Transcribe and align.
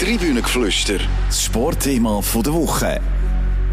Tribünengeflüster, 0.00 0.98
das 1.28 1.44
Sportthema 1.44 2.20
der 2.20 2.52
Woche. 2.52 3.00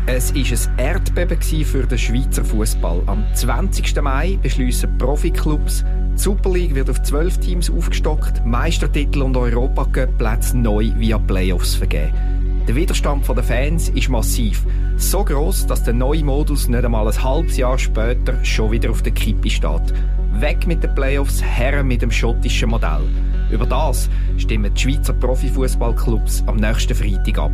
Es 0.06 0.32
war 0.36 0.76
ein 0.78 0.80
Erdbeben 0.86 1.66
für 1.66 1.88
den 1.88 1.98
Schweizer 1.98 2.46
Fußball. 2.46 3.02
Am 3.08 3.26
20. 3.34 4.00
Mai 4.04 4.38
beschließen 4.40 5.00
Profiklubs, 5.00 5.84
die 6.14 6.20
Super 6.20 6.52
League 6.52 6.76
wird 6.76 6.92
auf 6.92 7.02
zwölf 7.02 7.40
Teams 7.40 7.72
aufgestockt, 7.72 8.46
Meistertitel 8.46 9.24
und 9.24 9.36
Europacup-Plätze 9.36 10.60
neu 10.60 10.92
via 10.96 11.18
Playoffs 11.18 11.74
vergeben. 11.74 12.64
Der 12.68 12.76
Widerstand 12.76 13.28
der 13.28 13.44
Fans 13.44 13.90
ist 13.90 14.10
massiv. 14.10 14.64
So 14.98 15.26
groß, 15.26 15.66
dass 15.66 15.84
der 15.84 15.96
neue 15.96 16.24
Modus 16.24 16.68
nicht 16.68 16.86
einmal 16.86 17.08
ein 17.08 17.24
halbes 17.24 17.58
Jahr 17.58 17.80
später 17.80 18.46
schon 18.46 18.72
wieder 18.72 18.92
auf 18.92 19.02
der 19.02 19.14
Kippe 19.14 19.50
steht. 19.50 19.92
Weg 20.40 20.66
mit 20.66 20.84
den 20.84 20.96
Playoffs, 20.96 21.44
her 21.44 21.84
mit 21.84 22.02
dem 22.02 22.12
schottischen 22.12 22.70
Modell. 22.70 23.04
Über 23.52 23.66
das 23.66 24.10
stimmen 24.38 24.74
die 24.74 24.80
Schweizer 24.82 25.14
Profifußballclubs 25.14 26.44
am 26.48 26.56
nächsten 26.56 26.96
Freitag 26.96 27.38
ab. 27.38 27.52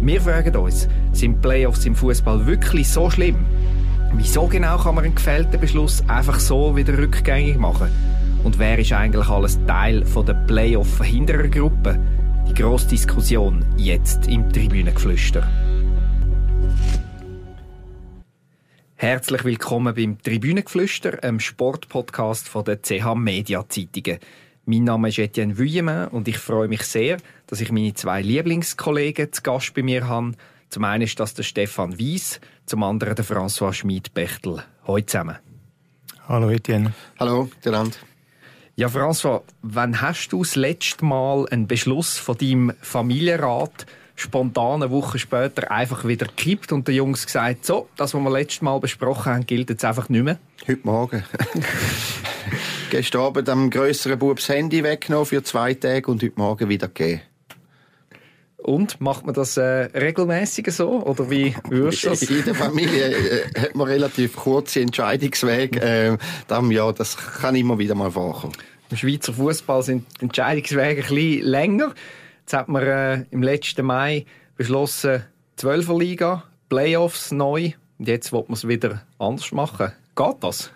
Wir 0.00 0.20
fragen 0.20 0.56
uns, 0.56 0.88
sind 1.12 1.40
Playoffs 1.40 1.86
im 1.86 1.94
Fußball 1.94 2.46
wirklich 2.46 2.88
so 2.88 3.10
schlimm? 3.10 3.36
Wieso 4.14 4.46
genau 4.46 4.76
kann 4.78 4.96
man 4.96 5.04
einen 5.04 5.14
gefällten 5.14 5.60
Beschluss 5.60 6.02
einfach 6.08 6.40
so 6.40 6.74
wieder 6.76 6.98
rückgängig 6.98 7.58
machen? 7.58 7.88
Und 8.42 8.58
wer 8.58 8.78
ist 8.78 8.92
eigentlich 8.92 9.28
alles 9.28 9.58
Teil 9.66 10.02
der 10.02 10.34
Playoff-Verhinderergruppe? 10.34 11.98
Die 12.48 12.54
grosse 12.54 12.88
Diskussion 12.88 13.64
jetzt 13.76 14.26
im 14.26 14.52
Tribünengeflüster. 14.52 15.46
Herzlich 19.02 19.44
willkommen 19.44 19.94
beim 19.94 20.22
Tribünengeflüster, 20.22 21.24
einem 21.24 21.40
Sportpodcast 21.40 22.46
von 22.46 22.66
der 22.66 22.82
CH 22.82 23.14
Media 23.14 23.66
Zeitungen. 23.66 24.18
Mein 24.66 24.84
Name 24.84 25.08
ist 25.08 25.18
Etienne 25.18 25.56
Vuillemin 25.56 26.08
und 26.08 26.28
ich 26.28 26.36
freue 26.36 26.68
mich 26.68 26.82
sehr, 26.82 27.16
dass 27.46 27.62
ich 27.62 27.72
meine 27.72 27.94
zwei 27.94 28.20
Lieblingskollegen 28.20 29.32
zu 29.32 29.40
Gast 29.40 29.72
bei 29.72 29.82
mir 29.82 30.06
habe. 30.06 30.32
Zum 30.68 30.84
einen 30.84 31.04
ist 31.04 31.18
das 31.18 31.32
der 31.32 31.44
Stefan 31.44 31.98
Wies, 31.98 32.42
zum 32.66 32.82
anderen 32.82 33.14
der 33.14 33.24
François 33.24 33.72
Schmid-Bechtel. 33.72 34.62
Hallo 34.86 35.00
zusammen. 35.00 35.38
Hallo 36.28 36.50
Etienne. 36.50 36.92
Hallo, 37.18 37.48
der 37.64 37.72
Rand. 37.72 37.98
Ja, 38.76 38.88
François, 38.88 39.44
wann 39.62 40.02
hast 40.02 40.28
du 40.28 40.42
das 40.42 40.56
letzte 40.56 41.06
Mal 41.06 41.48
einen 41.48 41.66
Beschluss 41.66 42.18
von 42.18 42.36
deinem 42.36 42.74
Familienrat 42.82 43.86
spontan 44.20 44.82
eine 44.82 44.90
Woche 44.90 45.18
später 45.18 45.70
einfach 45.70 46.06
wieder 46.06 46.26
gekippt 46.26 46.72
und 46.72 46.86
den 46.86 46.94
Jungs 46.94 47.26
gesagt, 47.26 47.64
so, 47.64 47.88
das, 47.96 48.14
was 48.14 48.20
wir 48.20 48.30
letztes 48.30 48.62
Mal 48.62 48.78
besprochen 48.78 49.32
haben, 49.32 49.46
gilt 49.46 49.70
jetzt 49.70 49.84
einfach 49.84 50.08
nicht 50.08 50.22
mehr? 50.22 50.38
Heute 50.66 50.80
Morgen. 50.84 51.24
Gestern 52.90 53.22
Abend 53.22 53.48
am 53.48 53.70
grösseren 53.70 54.18
Bub 54.18 54.36
das 54.36 54.48
Handy 54.48 54.82
weggenommen 54.82 55.26
für 55.26 55.42
zwei 55.42 55.74
Tage 55.74 56.10
und 56.10 56.22
heute 56.22 56.34
Morgen 56.36 56.68
wieder 56.68 56.88
gegeben. 56.88 57.22
Und 58.58 59.00
macht 59.00 59.24
man 59.24 59.34
das 59.34 59.56
äh, 59.56 59.62
regelmäßig 59.62 60.70
so 60.70 61.02
oder 61.02 61.30
wie 61.30 61.54
würdest 61.68 62.04
du 62.04 62.10
das? 62.10 62.22
In 62.22 62.44
der 62.44 62.54
Familie 62.54 63.06
äh, 63.06 63.60
hat 63.60 63.74
man 63.74 63.86
relativ 63.86 64.36
kurze 64.36 64.80
Entscheidungswege. 64.80 65.80
Äh, 65.80 66.18
darum, 66.46 66.70
ja, 66.70 66.92
das 66.92 67.16
kann 67.16 67.56
immer 67.56 67.78
wieder 67.78 67.94
mal 67.94 68.10
vorkommen. 68.10 68.52
Im 68.90 68.96
Schweizer 68.96 69.32
Fußball 69.32 69.82
sind 69.82 70.06
die 70.20 70.24
Entscheidungswege 70.24 71.02
ein 71.02 71.08
bisschen 71.08 71.42
länger. 71.46 71.94
Jetzt 72.50 72.58
hat 72.58 72.68
man 72.68 72.82
äh, 72.82 73.24
im 73.30 73.44
letzten 73.44 73.86
Mai 73.86 74.26
beschlossen, 74.56 75.22
12er 75.56 75.96
Liga, 75.96 76.42
Playoffs 76.68 77.30
neu. 77.30 77.74
Und 77.96 78.08
jetzt 78.08 78.32
wird 78.32 78.48
man 78.48 78.54
es 78.54 78.66
wieder 78.66 79.02
anders 79.20 79.52
machen. 79.52 79.92
Geht 80.16 80.36
das? 80.40 80.72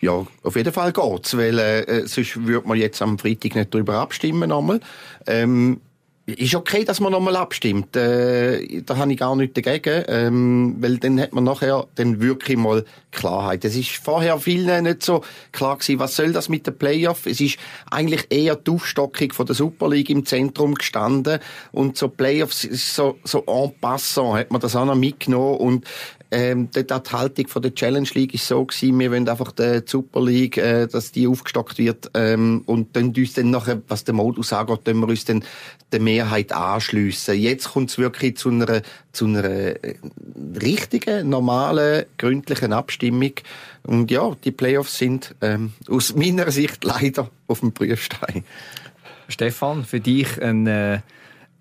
Ja, 0.00 0.26
auf 0.42 0.56
jeden 0.56 0.72
Fall 0.72 0.94
geht's, 0.94 1.36
weil 1.36 1.58
äh, 1.58 2.06
sonst 2.06 2.46
würde 2.46 2.66
man 2.66 2.78
jetzt 2.78 3.02
am 3.02 3.18
Freitag 3.18 3.56
nicht 3.56 3.74
darüber 3.74 3.96
abstimmen 3.96 4.48
nochmal. 4.48 4.80
Ähm, 5.26 5.82
ist 6.26 6.56
okay, 6.56 6.84
dass 6.84 6.98
man 6.98 7.12
nochmal 7.12 7.36
abstimmt. 7.36 7.94
Äh, 7.96 8.82
da 8.82 8.96
habe 8.96 9.12
ich 9.12 9.18
gar 9.18 9.36
nichts 9.36 9.54
dagegen, 9.54 10.04
ähm, 10.08 10.76
weil 10.80 10.98
dann 10.98 11.20
hat 11.20 11.32
man 11.32 11.44
nachher 11.44 11.86
dann 11.94 12.20
wirklich 12.20 12.56
mal 12.56 12.84
Klarheit. 13.12 13.64
Es 13.64 13.76
ist 13.76 13.90
vorher 13.90 14.38
vielen 14.40 14.84
nicht 14.84 15.04
so 15.04 15.22
klar 15.52 15.78
gewesen, 15.78 16.00
was 16.00 16.16
soll 16.16 16.32
das 16.32 16.48
mit 16.48 16.66
den 16.66 16.76
Playoff? 16.76 17.26
Es 17.26 17.40
ist 17.40 17.58
eigentlich 17.90 18.26
eher 18.30 18.56
die 18.56 18.72
Aufstockung 18.72 19.32
von 19.32 19.46
der 19.46 19.54
Super 19.54 19.88
League 19.88 20.10
im 20.10 20.26
Zentrum 20.26 20.74
gestanden 20.74 21.38
und 21.70 21.96
so 21.96 22.08
Playoffs 22.08 22.64
ist 22.64 22.94
so, 22.94 23.18
so 23.22 23.44
en 23.46 23.72
passant 23.80 24.36
hat 24.36 24.50
man 24.50 24.60
das 24.60 24.74
auch 24.74 24.84
noch 24.84 24.96
mitgenommen 24.96 25.58
und 25.58 25.86
ähm, 26.36 26.68
die 26.70 26.84
Haltung 26.84 27.48
von 27.48 27.62
der 27.62 27.74
Challenge 27.74 28.08
League 28.12 28.34
ist 28.34 28.46
so 28.46 28.62
gewesen, 28.62 29.00
wir 29.00 29.10
wollen 29.10 29.26
einfach 29.26 29.52
die 29.52 29.80
Super 29.86 30.22
League, 30.22 30.58
äh, 30.58 30.86
dass 30.86 31.10
die 31.10 31.26
aufgestockt 31.26 31.78
wird 31.78 32.10
ähm, 32.12 32.62
und 32.66 32.94
dann 32.94 33.14
uns 33.16 33.32
dann 33.32 33.50
nachher, 33.50 33.80
was 33.88 34.04
der 34.04 34.12
Modus 34.12 34.52
angeht, 34.52 34.80
dann 34.84 34.98
wir 34.98 35.08
uns 35.08 35.24
dann 35.24 35.42
der 35.92 36.00
Mehrheit 36.00 36.52
anschliessen. 36.52 37.40
Jetzt 37.40 37.70
kommt 37.70 37.88
es 37.88 37.96
wirklich 37.96 38.36
zu 38.36 38.50
einer, 38.50 38.82
zu 39.12 39.24
einer 39.24 39.44
äh, 39.44 39.94
richtigen, 40.62 41.30
normalen, 41.30 42.04
gründlichen 42.18 42.74
Abstimmung 42.74 43.32
und 43.84 44.10
ja, 44.10 44.36
die 44.44 44.52
Playoffs 44.52 44.98
sind 44.98 45.34
ähm, 45.40 45.72
aus 45.88 46.14
meiner 46.14 46.50
Sicht 46.50 46.84
leider 46.84 47.30
auf 47.46 47.60
dem 47.60 47.72
Prüfstein. 47.72 48.44
Stefan, 49.28 49.86
für 49.86 50.00
dich 50.00 50.42
ein, 50.42 50.66
äh, 50.66 51.00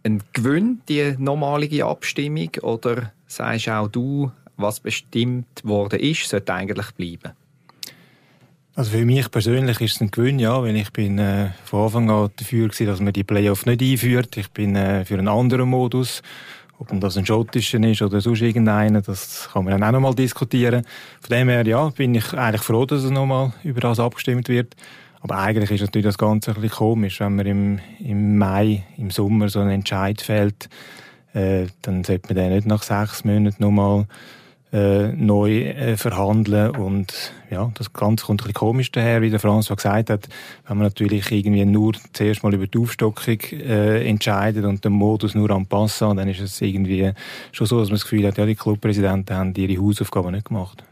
ein 0.03 0.21
Gewinn, 0.33 0.81
die 0.89 1.15
normalige 1.17 1.85
Abstimmung 1.85 2.49
oder 2.61 3.13
sagst 3.25 3.69
auch 3.69 3.87
du, 3.87 4.31
was 4.57 4.79
bestimmt 4.79 5.63
worden 5.63 5.99
ist, 5.99 6.29
sollte 6.29 6.53
eigentlich 6.53 6.91
bleiben? 6.91 7.33
Also 8.75 8.91
für 8.91 9.05
mich 9.05 9.31
persönlich 9.31 9.79
ist 9.79 9.95
es 9.95 10.01
ein 10.01 10.11
Gewinn, 10.11 10.37
ja, 10.37 10.61
weil 10.61 10.75
ich 10.75 10.91
bin 10.91 11.17
äh, 11.17 11.51
von 11.63 11.85
Anfang 11.85 12.09
an 12.09 12.29
dafür 12.35 12.67
gewesen, 12.67 12.87
dass 12.87 12.99
man 12.99 13.13
die 13.13 13.23
Playoff 13.23 13.65
nicht 13.65 13.81
einführt. 13.81 14.35
Ich 14.35 14.51
bin 14.51 14.75
äh, 14.75 15.05
für 15.05 15.17
einen 15.17 15.29
anderen 15.29 15.69
Modus. 15.69 16.21
Ob 16.77 16.89
das 16.99 17.15
ein 17.15 17.25
schottischer 17.25 17.81
ist 17.83 18.01
oder 18.01 18.19
sonst 18.19 18.41
irgendeiner, 18.41 19.01
das 19.01 19.49
kann 19.53 19.63
man 19.63 19.71
dann 19.71 19.83
auch 19.83 19.93
noch 19.93 20.01
mal 20.01 20.13
diskutieren. 20.13 20.85
Von 21.21 21.37
dem 21.37 21.47
her, 21.47 21.65
ja, 21.65 21.87
bin 21.87 22.15
ich 22.15 22.33
eigentlich 22.33 22.63
froh, 22.63 22.85
dass 22.85 23.03
es 23.03 23.11
noch 23.11 23.25
mal 23.25 23.53
über 23.63 23.79
das 23.79 23.97
abgestimmt 23.97 24.49
wird. 24.49 24.75
Aber 25.21 25.37
eigentlich 25.37 25.71
ist 25.71 25.81
natürlich 25.81 26.05
das 26.05 26.17
Ganze 26.17 26.51
ein 26.51 26.55
bisschen 26.61 26.77
komisch, 26.77 27.21
wenn 27.21 27.37
man 27.37 27.45
im, 27.45 27.79
im 27.99 28.37
Mai, 28.37 28.83
im 28.97 29.09
Sommer 29.09 29.47
so 29.47 29.61
einen 29.61 29.71
Entscheid 29.71 30.21
fällt, 30.21 30.67
äh, 31.33 31.67
dann 31.81 32.03
sollte 32.03 32.27
man 32.27 32.35
den 32.35 32.53
nicht 32.53 32.67
nach 32.67 32.83
sechs 32.83 33.23
Monaten 33.23 33.63
noch 33.63 33.71
mal 33.71 34.05
äh, 34.75 35.13
neu 35.13 35.61
äh, 35.61 35.95
verhandeln 35.95 36.71
und 36.71 37.31
ja, 37.49 37.71
das 37.75 37.93
Ganze 37.93 38.25
kommt 38.25 38.41
ein 38.41 38.43
bisschen 38.43 38.53
komisch 38.55 38.91
daher, 38.91 39.21
wie 39.21 39.29
der 39.29 39.39
François 39.39 39.77
gesagt 39.77 40.09
hat, 40.09 40.27
wenn 40.67 40.77
man 40.77 40.87
natürlich 40.87 41.31
irgendwie 41.31 41.63
nur 41.63 41.93
zuerst 42.11 42.43
mal 42.43 42.53
über 42.53 42.67
die 42.67 42.77
Aufstockung 42.77 43.39
äh, 43.51 44.05
entscheidet 44.05 44.65
und 44.65 44.83
den 44.83 44.91
Modus 44.91 45.33
nur 45.33 45.49
anpasst, 45.51 46.01
dann 46.01 46.27
ist 46.27 46.41
es 46.41 46.59
irgendwie 46.59 47.13
schon 47.53 47.67
so, 47.67 47.79
dass 47.79 47.87
man 47.87 47.95
das 47.95 48.03
Gefühl 48.03 48.27
hat, 48.27 48.37
ja, 48.37 48.45
die 48.45 48.55
Clubpräsidenten 48.55 49.33
haben 49.33 49.53
ihre 49.55 49.81
Hausaufgaben 49.81 50.31
nicht 50.31 50.47
gemacht. 50.47 50.83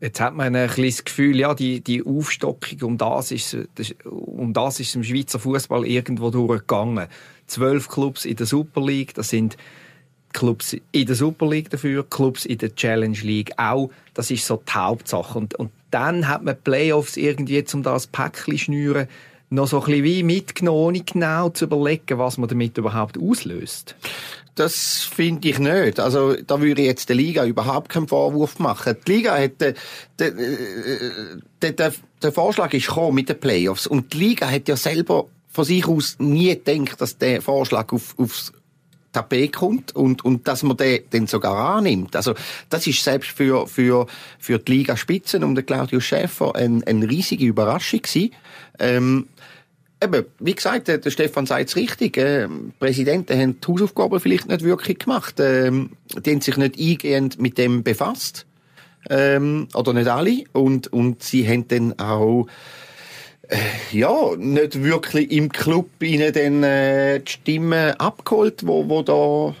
Jetzt 0.00 0.20
hat 0.20 0.36
man 0.36 0.54
ein 0.54 0.68
bisschen 0.68 0.84
das 0.84 1.04
Gefühl, 1.04 1.36
ja, 1.40 1.54
die, 1.54 1.80
die 1.80 2.04
Aufstockung, 2.06 2.82
um 2.82 2.98
das, 2.98 3.32
ist, 3.32 3.56
um 4.04 4.52
das 4.52 4.78
ist 4.78 4.94
im 4.94 5.02
Schweizer 5.02 5.40
Fußball 5.40 5.84
irgendwo 5.86 6.30
durchgegangen. 6.30 7.08
Zwölf 7.46 7.88
Clubs 7.88 8.26
in 8.26 8.36
der 8.36 8.46
Super 8.46 8.80
League, 8.82 9.14
das 9.14 9.30
sind 9.30 9.56
Clubs 10.34 10.76
in 10.92 11.06
der 11.06 11.16
Super 11.16 11.48
League 11.48 11.70
dafür, 11.70 12.04
Clubs 12.08 12.44
in 12.44 12.58
der 12.58 12.74
Challenge 12.74 13.18
League 13.22 13.52
auch. 13.56 13.90
Das 14.12 14.30
ist 14.30 14.46
so 14.46 14.62
die 14.68 14.72
Hauptsache. 14.72 15.38
Und, 15.38 15.54
und 15.54 15.70
dann 15.90 16.28
hat 16.28 16.44
man 16.44 16.56
Playoffs 16.62 17.16
irgendwie, 17.16 17.64
um 17.72 17.82
das 17.82 18.06
Päckchen 18.08 18.58
schnüren, 18.58 19.08
noch 19.50 19.68
so 19.68 19.78
ein 19.80 19.86
bisschen 19.86 20.04
wie 20.04 20.22
mitgenommen, 20.22 20.78
ohne 20.78 21.00
genau 21.00 21.48
zu 21.50 21.66
überlegen, 21.66 22.18
was 22.18 22.38
man 22.38 22.48
damit 22.48 22.76
überhaupt 22.76 23.16
auslöst. 23.18 23.94
Das 24.56 25.02
finde 25.02 25.48
ich 25.48 25.58
nicht. 25.58 25.98
Also 25.98 26.34
da 26.34 26.60
würde 26.60 26.82
ich 26.82 26.88
jetzt 26.88 27.08
der 27.08 27.16
Liga 27.16 27.44
überhaupt 27.44 27.88
keinen 27.88 28.08
Vorwurf 28.08 28.58
machen. 28.58 28.96
Die 29.06 29.12
Liga 29.12 29.36
hat 29.36 29.60
der, 29.60 29.74
der, 30.18 30.32
der, 31.62 31.72
der, 31.72 31.92
der 32.22 32.32
Vorschlag 32.32 32.72
ist 32.72 32.86
gekommen 32.86 33.16
mit 33.16 33.28
den 33.28 33.38
Playoffs 33.38 33.86
und 33.86 34.12
die 34.12 34.18
Liga 34.18 34.48
hat 34.48 34.68
ja 34.68 34.76
selber 34.76 35.26
von 35.48 35.64
sich 35.64 35.86
aus 35.86 36.16
nie 36.18 36.48
gedacht, 36.48 37.00
dass 37.00 37.18
der 37.18 37.42
Vorschlag 37.42 37.92
auf, 37.92 38.14
aufs 38.18 38.52
Tapet 39.14 39.52
kommt 39.52 39.96
und, 39.96 40.24
und 40.24 40.46
dass 40.46 40.62
man 40.62 40.76
den, 40.76 41.08
den 41.10 41.26
sogar 41.26 41.76
annimmt. 41.76 42.14
Also, 42.16 42.34
das 42.68 42.86
ist 42.86 43.02
selbst 43.02 43.30
für, 43.30 43.66
für, 43.66 44.06
für 44.38 44.58
die 44.58 44.72
Liga 44.72 44.96
Spitzen 44.96 45.44
und 45.44 45.54
den 45.54 45.64
Claudio 45.64 46.00
Schäfer 46.00 46.54
eine, 46.54 46.86
eine 46.86 47.08
riesige 47.08 47.46
Überraschung 47.46 48.02
gewesen. 48.02 48.32
Ähm, 48.78 49.28
eben, 50.02 50.26
wie 50.38 50.54
gesagt, 50.54 50.88
der 50.88 51.10
Stefan 51.10 51.46
sagt 51.46 51.70
es 51.70 51.76
richtig, 51.76 52.16
äh, 52.16 52.48
Präsidenten 52.78 53.40
haben 53.40 53.60
die 53.60 53.66
Hausaufgaben 53.66 54.20
vielleicht 54.20 54.48
nicht 54.48 54.62
wirklich 54.62 54.98
gemacht. 54.98 55.36
Ähm, 55.38 55.90
die 56.14 56.30
haben 56.30 56.40
sich 56.40 56.56
nicht 56.56 56.78
eingehend 56.78 57.40
mit 57.40 57.56
dem 57.56 57.82
befasst. 57.82 58.46
Ähm, 59.10 59.68
oder 59.74 59.92
nicht 59.92 60.08
alle. 60.08 60.44
Und, 60.52 60.92
und 60.92 61.22
sie 61.22 61.48
haben 61.48 61.68
dann 61.68 61.98
auch 61.98 62.46
ja, 63.92 64.36
nicht 64.36 64.82
wirklich 64.82 65.30
im 65.30 65.50
Club 65.50 65.88
ihnen 66.02 66.32
dann 66.32 66.62
äh, 66.62 67.20
die 67.20 67.30
Stimmen 67.30 67.92
abgeholt, 67.92 68.66
wo, 68.66 68.88
wo 68.88 69.02
da 69.02 69.54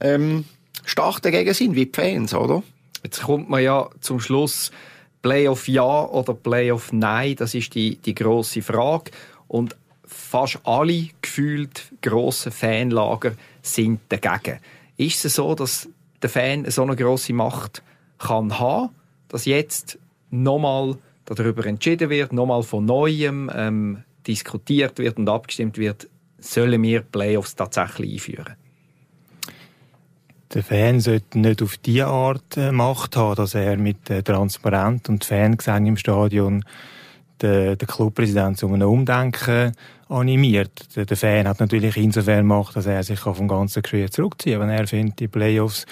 ähm, 0.00 0.44
stark 0.84 1.20
dagegen 1.22 1.52
sind, 1.54 1.74
wie 1.74 1.86
die 1.86 1.92
Fans, 1.94 2.34
oder? 2.34 2.62
Jetzt 3.02 3.22
kommt 3.22 3.48
man 3.48 3.62
ja 3.62 3.88
zum 4.00 4.20
Schluss 4.20 4.70
Playoff 5.22 5.68
ja 5.68 6.04
oder 6.04 6.34
Playoff 6.34 6.92
nein, 6.92 7.36
das 7.36 7.54
ist 7.54 7.74
die, 7.74 7.96
die 7.96 8.14
grosse 8.14 8.62
Frage. 8.62 9.10
Und 9.46 9.76
fast 10.04 10.60
alle 10.64 11.08
gefühlt 11.20 11.92
grossen 12.02 12.52
Fanlager 12.52 13.32
sind 13.62 14.00
dagegen. 14.08 14.58
Ist 14.96 15.24
es 15.24 15.34
so, 15.34 15.54
dass 15.54 15.88
der 16.22 16.30
Fan 16.30 16.68
so 16.70 16.82
eine 16.82 16.96
grosse 16.96 17.32
Macht 17.32 17.82
kann 18.18 18.58
haben, 18.58 18.90
dass 19.28 19.44
jetzt 19.44 19.98
nochmal 20.30 20.96
darüber 21.34 21.66
entschieden 21.66 22.10
wird, 22.10 22.32
nochmal 22.32 22.62
von 22.62 22.84
Neuem 22.84 23.50
ähm, 23.54 24.04
diskutiert 24.26 24.98
wird 24.98 25.18
und 25.18 25.28
abgestimmt 25.28 25.78
wird, 25.78 26.08
sollen 26.38 26.82
wir 26.82 27.02
Playoffs 27.02 27.56
tatsächlich 27.56 28.14
einführen? 28.14 28.54
Der 30.54 30.62
Fan 30.62 31.00
sollte 31.00 31.38
nicht 31.38 31.62
auf 31.62 31.76
diese 31.76 32.06
Art 32.06 32.56
äh, 32.56 32.72
Macht 32.72 33.16
haben, 33.16 33.34
dass 33.34 33.54
er 33.54 33.76
mit 33.76 34.08
äh, 34.08 34.22
Transparent 34.22 35.08
und 35.10 35.24
Fangesang 35.24 35.84
im 35.84 35.96
Stadion 35.98 36.64
den, 37.42 37.76
den 37.76 38.56
zu 38.56 38.66
einem 38.66 38.88
Umdenken 38.88 39.72
animiert. 40.08 40.96
Der, 40.96 41.04
der, 41.04 41.16
Fan 41.16 41.46
hat 41.46 41.60
natürlich 41.60 41.96
insofern 41.98 42.46
Macht, 42.46 42.76
dass 42.76 42.86
er 42.86 43.02
sich 43.02 43.20
vom 43.20 43.46
ganzen 43.46 43.82
Geschehen 43.82 44.10
zurückziehen 44.10 44.58
kann. 44.58 44.68
Wenn 44.68 44.76
er 44.76 44.86
findet, 44.86 45.20
die 45.20 45.28
Playoffs, 45.28 45.84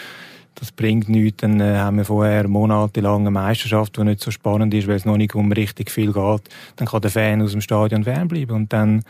das 0.57 0.73
bringt 0.73 1.09
nichts, 1.09 1.43
dann 1.43 1.61
äh, 1.61 1.77
haben 1.77 1.99
wir 1.99 2.05
vorher 2.05 2.49
monatelang 2.49 3.21
eine 3.21 3.31
Meisterschaft, 3.31 3.97
die 3.97 4.05
nicht 4.05 4.23
so 4.23 4.31
spannend 4.31 4.73
ist, 4.75 4.89
weil 4.89 4.97
es 4.97 5.05
noch 5.05 5.17
nicht 5.17 5.35
um 5.35 5.53
richtig 5.53 5.91
viel 5.91 6.13
geht. 6.13 6.43
Dann 6.77 6.89
kann 6.89 7.03
der 7.03 7.11
Fan 7.11 7.43
aus 7.43 7.53
dem 7.53 7.61
Stadion 7.61 8.05
fernbleiben 8.05 8.57
und 8.57 8.73
dann, 8.73 9.05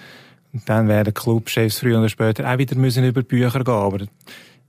und 0.53 0.69
dann 0.69 0.89
werden 0.89 1.15
Clubchefs 1.15 1.79
früher 1.79 1.99
oder 1.99 2.09
später 2.09 2.53
auch 2.53 2.59
wieder 2.59 2.77
müssen 2.77 3.05
über 3.05 3.23
die 3.23 3.29
Bücher 3.29 3.63
gehen. 3.63 3.75
Aber 3.75 4.07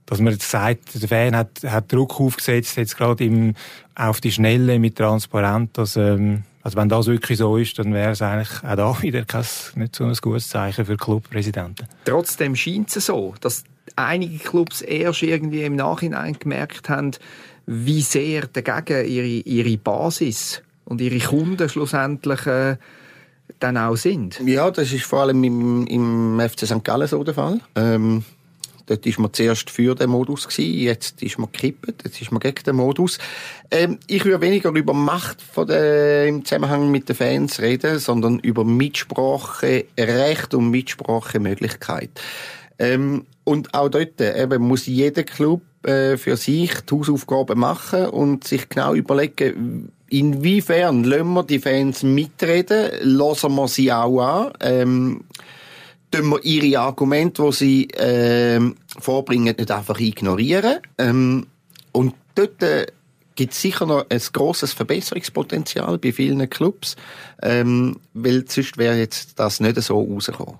dass 0.06 0.20
man 0.20 0.32
jetzt 0.32 0.50
sagt, 0.50 1.02
der 1.02 1.08
Fan 1.08 1.36
hat, 1.36 1.62
hat 1.66 1.92
Druck 1.92 2.18
aufgesetzt, 2.20 2.76
jetzt 2.76 2.96
gerade 2.96 3.24
im, 3.24 3.54
auf 3.94 4.20
die 4.20 4.32
Schnelle 4.32 4.78
mit 4.78 4.96
Transparent, 4.96 5.76
dass, 5.76 5.96
ähm, 5.96 6.44
also 6.62 6.78
wenn 6.78 6.88
das 6.88 7.08
wirklich 7.08 7.38
so 7.38 7.56
ist, 7.56 7.78
dann 7.78 7.92
wäre 7.92 8.12
es 8.12 8.22
eigentlich 8.22 8.64
auch 8.64 8.76
da 8.76 8.96
wieder 9.02 9.24
kein, 9.24 9.44
nicht 9.74 9.96
so 9.96 10.04
ein 10.04 10.14
gutes 10.14 10.48
Zeichen 10.48 10.86
für 10.86 10.96
Clubpräsidenten. 10.96 11.88
Trotzdem 12.04 12.54
scheint 12.54 12.96
es 12.96 13.06
so, 13.06 13.34
dass 13.40 13.64
einige 13.96 14.38
Clubs 14.38 14.82
erst 14.82 15.22
irgendwie 15.22 15.62
im 15.62 15.76
Nachhinein 15.76 16.38
gemerkt 16.38 16.88
haben, 16.88 17.12
wie 17.66 18.02
sehr 18.02 18.46
dagegen 18.46 19.06
ihre, 19.06 19.26
ihre 19.26 19.76
Basis 19.76 20.62
und 20.84 21.00
ihre 21.00 21.18
Kunden 21.18 21.68
schlussendlich 21.68 22.46
äh, 22.46 22.76
dann 23.60 23.76
auch 23.76 23.96
sind. 23.96 24.40
Ja, 24.44 24.70
das 24.70 24.92
ist 24.92 25.04
vor 25.04 25.20
allem 25.20 25.42
im, 25.44 25.86
im 25.86 26.40
FC 26.40 26.66
St. 26.66 26.84
Gallen 26.84 27.08
so 27.08 27.22
der 27.24 27.34
Fall. 27.34 27.60
Ähm 27.74 28.24
Dort 28.88 29.04
war 29.04 29.22
man 29.22 29.32
zuerst 29.34 29.68
für 29.68 29.94
den 29.94 30.08
Modus, 30.08 30.48
gewesen, 30.48 30.80
jetzt 30.80 31.22
ist 31.22 31.38
man 31.38 31.52
gekippt, 31.52 32.04
jetzt 32.04 32.22
ist 32.22 32.32
man 32.32 32.40
gegen 32.40 32.64
den 32.64 32.76
Modus. 32.76 33.18
Ähm, 33.70 33.98
ich 34.06 34.24
würde 34.24 34.40
weniger 34.40 34.70
über 34.70 34.94
Macht 34.94 35.42
von 35.42 35.66
der, 35.66 36.26
im 36.26 36.44
Zusammenhang 36.44 36.90
mit 36.90 37.06
den 37.06 37.14
Fans 37.14 37.60
reden, 37.60 37.98
sondern 37.98 38.38
über 38.38 38.64
Mitsprache, 38.64 39.84
Recht 39.98 40.54
und 40.54 40.70
Mitsprachemöglichkeit. 40.70 42.18
Ähm, 42.78 43.26
und 43.44 43.74
auch 43.74 43.88
dort 43.88 44.20
eben 44.20 44.62
muss 44.62 44.86
jeder 44.86 45.24
Club 45.24 45.62
äh, 45.82 46.16
für 46.16 46.36
sich 46.36 46.72
die 46.82 46.94
Hausaufgaben 46.94 47.58
machen 47.58 48.06
und 48.06 48.44
sich 48.44 48.68
genau 48.68 48.94
überlegen, 48.94 49.92
inwiefern 50.10 51.04
lassen 51.04 51.32
wir 51.34 51.44
die 51.44 51.58
Fans 51.58 52.02
mitreden, 52.02 52.90
lassen 53.00 53.54
wir 53.54 53.68
sie 53.68 53.92
auch 53.92 54.20
an. 54.20 54.52
Ähm, 54.60 55.24
tun 56.10 56.28
wir 56.30 56.44
ihre 56.44 56.80
Argumente, 56.80 57.42
die 57.42 57.52
sie 57.52 57.90
äh, 57.90 58.60
vorbringen, 58.98 59.54
nicht 59.56 59.70
einfach 59.70 59.98
ignorieren. 59.98 60.78
Ähm, 60.98 61.46
und 61.92 62.14
dort 62.34 62.62
äh, 62.62 62.86
gibt 63.34 63.52
es 63.52 63.60
sicher 63.60 63.86
noch 63.86 64.06
ein 64.08 64.20
grosses 64.32 64.72
Verbesserungspotenzial 64.72 65.98
bei 65.98 66.12
vielen 66.12 66.48
Clubs, 66.50 66.96
ähm, 67.42 67.96
weil 68.14 68.44
sonst 68.48 68.78
wäre 68.78 68.96
jetzt 68.96 69.38
das 69.38 69.60
nicht 69.60 69.80
so 69.80 70.00
rausgekommen. 70.00 70.58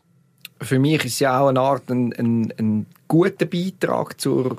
Für 0.61 0.79
mich 0.79 1.05
ist 1.05 1.15
es 1.15 1.21
ja 1.21 1.41
auch 1.41 1.49
eine 1.49 1.61
Art 1.61 1.91
ein, 1.91 2.13
ein, 2.15 2.53
ein 2.59 2.87
guter 3.07 3.47
Beitrag 3.47 4.21
zur, 4.21 4.57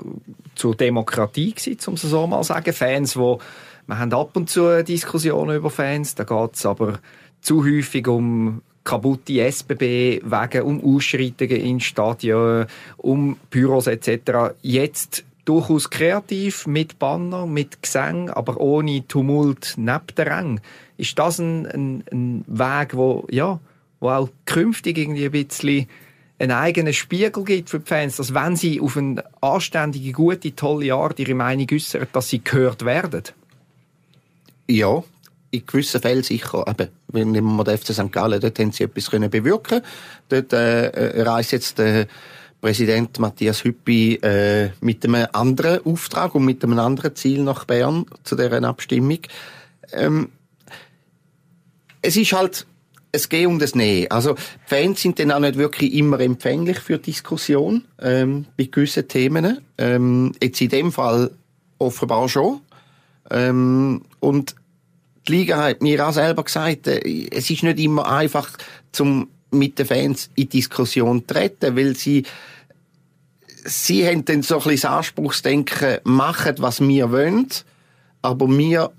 zur 0.54 0.74
Demokratie 0.74 1.52
gewesen, 1.52 1.78
um 1.86 1.94
es 1.94 2.02
so 2.02 2.26
mal 2.26 2.42
zu 2.42 2.48
sagen. 2.48 2.72
Fans, 2.72 3.16
wo 3.16 3.38
wir 3.86 3.98
haben 3.98 4.12
ab 4.12 4.36
und 4.36 4.48
zu 4.48 4.82
Diskussionen 4.84 5.56
über 5.56 5.70
Fans, 5.70 6.14
da 6.14 6.24
geht 6.24 6.54
es 6.54 6.64
aber 6.64 7.00
zu 7.40 7.64
häufig 7.64 8.06
um 8.08 8.62
kaputte 8.84 9.40
SBB-Wege, 9.40 10.64
um 10.64 10.82
Ausschreitungen 10.82 11.56
in 11.56 11.80
Stadien, 11.80 12.66
um 12.96 13.36
Büros 13.50 13.86
etc. 13.86 14.54
Jetzt 14.62 15.24
durchaus 15.44 15.90
kreativ, 15.90 16.66
mit 16.66 16.98
Banner, 16.98 17.46
mit 17.46 17.82
Gesang, 17.82 18.30
aber 18.30 18.60
ohne 18.60 19.06
Tumult 19.06 19.74
neben 19.76 20.14
der 20.16 20.26
Rang. 20.26 20.60
Ist 20.96 21.18
das 21.18 21.38
ein, 21.38 21.66
ein, 21.66 22.04
ein 22.12 22.44
Weg, 22.46 22.96
wo, 22.96 23.26
ja, 23.30 23.58
wo 24.00 24.08
auch 24.08 24.28
künftig 24.46 24.98
irgendwie 24.98 25.26
ein 25.26 25.30
bisschen 25.30 25.86
einen 26.38 26.52
eigenen 26.52 26.94
Spiegel 26.94 27.44
gibt 27.44 27.68
für 27.68 27.80
die 27.80 27.86
Fans, 27.86 28.16
dass 28.16 28.32
wenn 28.32 28.56
sie 28.56 28.80
auf 28.80 28.96
eine 28.96 29.22
anständige, 29.42 30.12
gute, 30.12 30.56
tolle 30.56 30.94
Art 30.94 31.18
ihre 31.18 31.34
Meinung 31.34 31.66
äußern, 31.70 32.06
dass 32.12 32.30
sie 32.30 32.42
gehört 32.42 32.84
werden? 32.84 33.24
Ja, 34.66 35.02
in 35.50 35.66
gewissen 35.66 36.00
Fällen 36.00 36.22
sicher. 36.22 36.64
Eben, 36.66 36.88
wenn 37.08 37.32
nehmen 37.32 37.56
wir 37.56 37.64
den 37.64 37.76
FC 37.76 37.92
St. 37.92 38.10
Gallen, 38.10 38.40
dort 38.40 38.58
haben 38.58 38.72
sie 38.72 38.84
etwas 38.84 39.10
können 39.10 39.28
bewirken. 39.28 39.82
Dort 40.28 40.52
äh, 40.52 41.22
reist 41.22 41.52
jetzt 41.52 41.78
der 41.78 42.06
Präsident 42.60 43.18
Matthias 43.18 43.64
Hüppi 43.64 44.14
äh, 44.16 44.70
mit 44.80 45.04
einem 45.04 45.26
anderen 45.32 45.84
Auftrag 45.84 46.34
und 46.34 46.44
mit 46.44 46.62
einem 46.62 46.78
anderen 46.78 47.16
Ziel 47.16 47.42
nach 47.42 47.64
Bern 47.64 48.06
zu 48.22 48.36
deren 48.36 48.64
Abstimmung. 48.64 49.20
Ähm, 49.92 50.30
es 52.02 52.16
ist 52.16 52.32
halt 52.32 52.66
es 53.12 53.28
geht 53.28 53.46
um 53.46 53.58
das 53.58 53.74
Nähe. 53.74 54.10
Also 54.10 54.36
Fans 54.66 55.02
sind 55.02 55.18
dann 55.18 55.32
auch 55.32 55.40
nicht 55.40 55.56
wirklich 55.56 55.92
immer 55.94 56.20
empfänglich 56.20 56.78
für 56.78 56.98
Diskussion 56.98 57.84
ähm, 58.00 58.46
bei 58.56 58.64
gewissen 58.64 59.08
Themen. 59.08 59.58
Ähm, 59.78 60.32
jetzt 60.42 60.60
in 60.60 60.68
dem 60.68 60.92
Fall 60.92 61.30
offenbar 61.78 62.28
schon. 62.28 62.60
Ähm, 63.30 64.02
und 64.20 64.54
die 65.26 65.32
Liga 65.32 65.62
hat 65.62 65.82
mir 65.82 66.06
auch 66.06 66.12
selber 66.12 66.44
gesagt, 66.44 66.86
äh, 66.86 67.28
es 67.30 67.50
ist 67.50 67.62
nicht 67.62 67.78
immer 67.78 68.10
einfach, 68.10 68.50
zum 68.92 69.28
mit 69.52 69.78
den 69.78 69.86
Fans 69.86 70.30
in 70.36 70.48
Diskussion 70.48 71.20
zu 71.26 71.34
treten, 71.34 71.76
weil 71.76 71.96
sie 71.96 72.24
sie 73.64 74.06
haben 74.06 74.24
dann 74.24 74.42
so 74.42 74.56
ein 74.56 74.62
bisschen 74.62 74.82
das 74.82 74.84
Anspruchsdenken, 74.84 75.98
machen, 76.04 76.54
was 76.58 76.80
wir 76.80 77.10
wollen, 77.10 77.48
aber 78.22 78.48
wir 78.48 78.92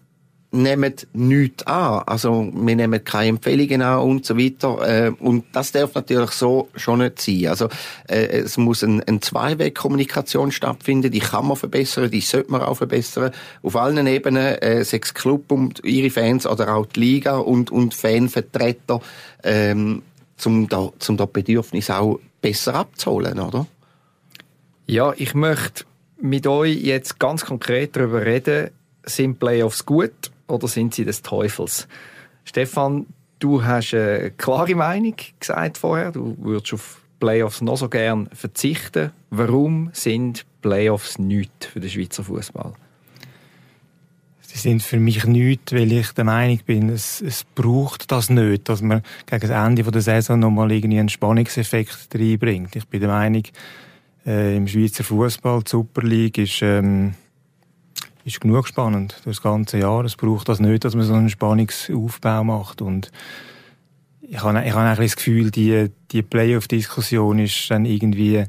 nehmen 0.52 0.94
nichts 1.14 1.66
an. 1.66 2.04
Also, 2.06 2.52
wir 2.54 2.76
nehmen 2.76 3.04
keine 3.04 3.30
Empfehlungen 3.30 3.82
an 3.82 4.00
und 4.00 4.26
so 4.26 4.38
weiter. 4.38 5.08
Äh, 5.08 5.12
und 5.12 5.46
das 5.54 5.72
darf 5.72 5.96
natürlich 5.96 6.32
so 6.32 6.70
schon 6.76 7.00
nicht 7.00 7.22
sein. 7.22 7.48
Also, 7.48 7.70
äh, 8.08 8.28
es 8.28 8.58
muss 8.58 8.84
eine 8.84 9.02
ein 9.08 9.22
Zweiweg-Kommunikation 9.22 10.52
stattfinden. 10.52 11.12
Die 11.12 11.20
kann 11.20 11.48
man 11.48 11.58
verbessern, 11.58 12.12
die 12.12 12.22
sollte 12.22 12.52
man 12.52 12.62
auch 12.62 12.76
verbessern. 12.76 13.32
Auf 13.64 13.76
allen 13.76 14.06
Ebenen, 14.08 14.58
äh, 14.58 14.84
sechs 14.84 15.14
Club 15.14 15.52
und 15.52 15.84
ihre 15.86 16.10
Fans 16.10 16.46
oder 16.46 16.76
auch 16.76 16.86
die 16.86 17.00
Liga 17.00 17.38
und, 17.38 17.72
und 17.72 17.94
Fanvertreter, 17.94 19.00
ähm, 19.44 20.04
zum 20.36 20.68
da, 20.68 20.90
zum 21.00 21.18
da 21.18 21.26
Bedürfnis 21.26 21.90
auch 21.90 22.20
besser 22.42 22.76
abzuholen, 22.76 23.40
oder? 23.40 23.68
Ja, 24.88 25.14
ich 25.16 25.34
möchte 25.34 25.86
mit 26.20 26.46
euch 26.46 26.76
jetzt 26.82 27.20
ganz 27.20 27.46
konkret 27.46 27.96
darüber 27.96 28.26
reden, 28.26 28.72
sind 29.06 29.40
Playoffs 29.40 29.86
gut 29.86 30.32
oder 30.52 30.68
sind 30.68 30.94
sie 30.94 31.06
des 31.06 31.22
Teufels? 31.22 31.88
Stefan, 32.44 33.08
du 33.40 33.64
hast 33.64 33.94
eine 33.94 34.32
klare 34.32 34.76
Meinung 34.76 35.16
gesagt 35.40 35.78
vorher. 35.78 36.12
Du 36.12 36.36
würdest 36.40 36.74
auf 36.74 37.02
Playoffs 37.20 37.62
noch 37.62 37.78
so 37.78 37.88
gern 37.88 38.30
verzichten. 38.34 39.12
Warum 39.30 39.90
sind 39.94 40.46
Playoffs 40.62 41.20
nichts 41.20 41.68
für 41.68 41.80
den 41.80 41.90
Schweizer 41.90 42.24
Fußball? 42.24 42.74
Sie 44.42 44.58
sind 44.58 44.84
für 44.84 45.00
mich 45.00 45.24
nichts, 45.24 45.72
weil 45.72 45.92
ich 45.94 46.12
der 46.12 46.26
Meinung 46.26 46.60
bin, 46.66 46.90
es, 46.90 47.22
es 47.22 47.46
braucht 47.56 48.12
das 48.12 48.30
nicht, 48.30 48.68
dass 48.68 48.82
man 48.82 49.02
gegen 49.26 49.48
das 49.48 49.50
Ende 49.50 49.84
der 49.84 50.02
Saison 50.02 50.40
nochmal 50.40 50.74
irgendwie 50.74 51.00
einen 51.00 51.08
Spannungseffekt 51.08 52.10
reinbringt. 52.14 52.76
Ich 52.76 52.86
bin 52.86 53.00
der 53.00 53.10
Meinung, 53.10 53.44
äh, 54.26 54.58
im 54.58 54.68
Schweizer 54.68 55.06
Fußball, 55.06 55.64
die 55.64 55.70
Super 55.70 56.02
League 56.02 56.38
ist 56.38 56.62
ähm, 56.62 57.14
ist 58.26 58.42
genug 58.42 58.68
spannend 58.68 59.22
das 59.26 59.42
ganze 59.42 59.80
Jahr. 59.80 60.06
Es 60.06 60.16
braucht 60.16 60.50
das 60.50 60.60
nicht, 60.60 60.86
dass 60.86 60.96
man 60.96 61.06
so 61.06 61.14
einen 61.14 61.30
Spannungsaufbau 61.30 62.44
macht. 62.44 62.82
Und 62.82 63.12
ich 64.22 64.42
habe, 64.42 64.64
ich 64.64 64.74
habe 64.74 64.82
eigentlich 64.82 65.12
das 65.12 65.16
Gefühl, 65.18 65.52
die, 65.52 65.90
die 66.12 66.22
Playoff-Diskussion 66.22 67.40
ist 67.40 67.70
dann 67.70 67.86
irgendwie 67.86 68.46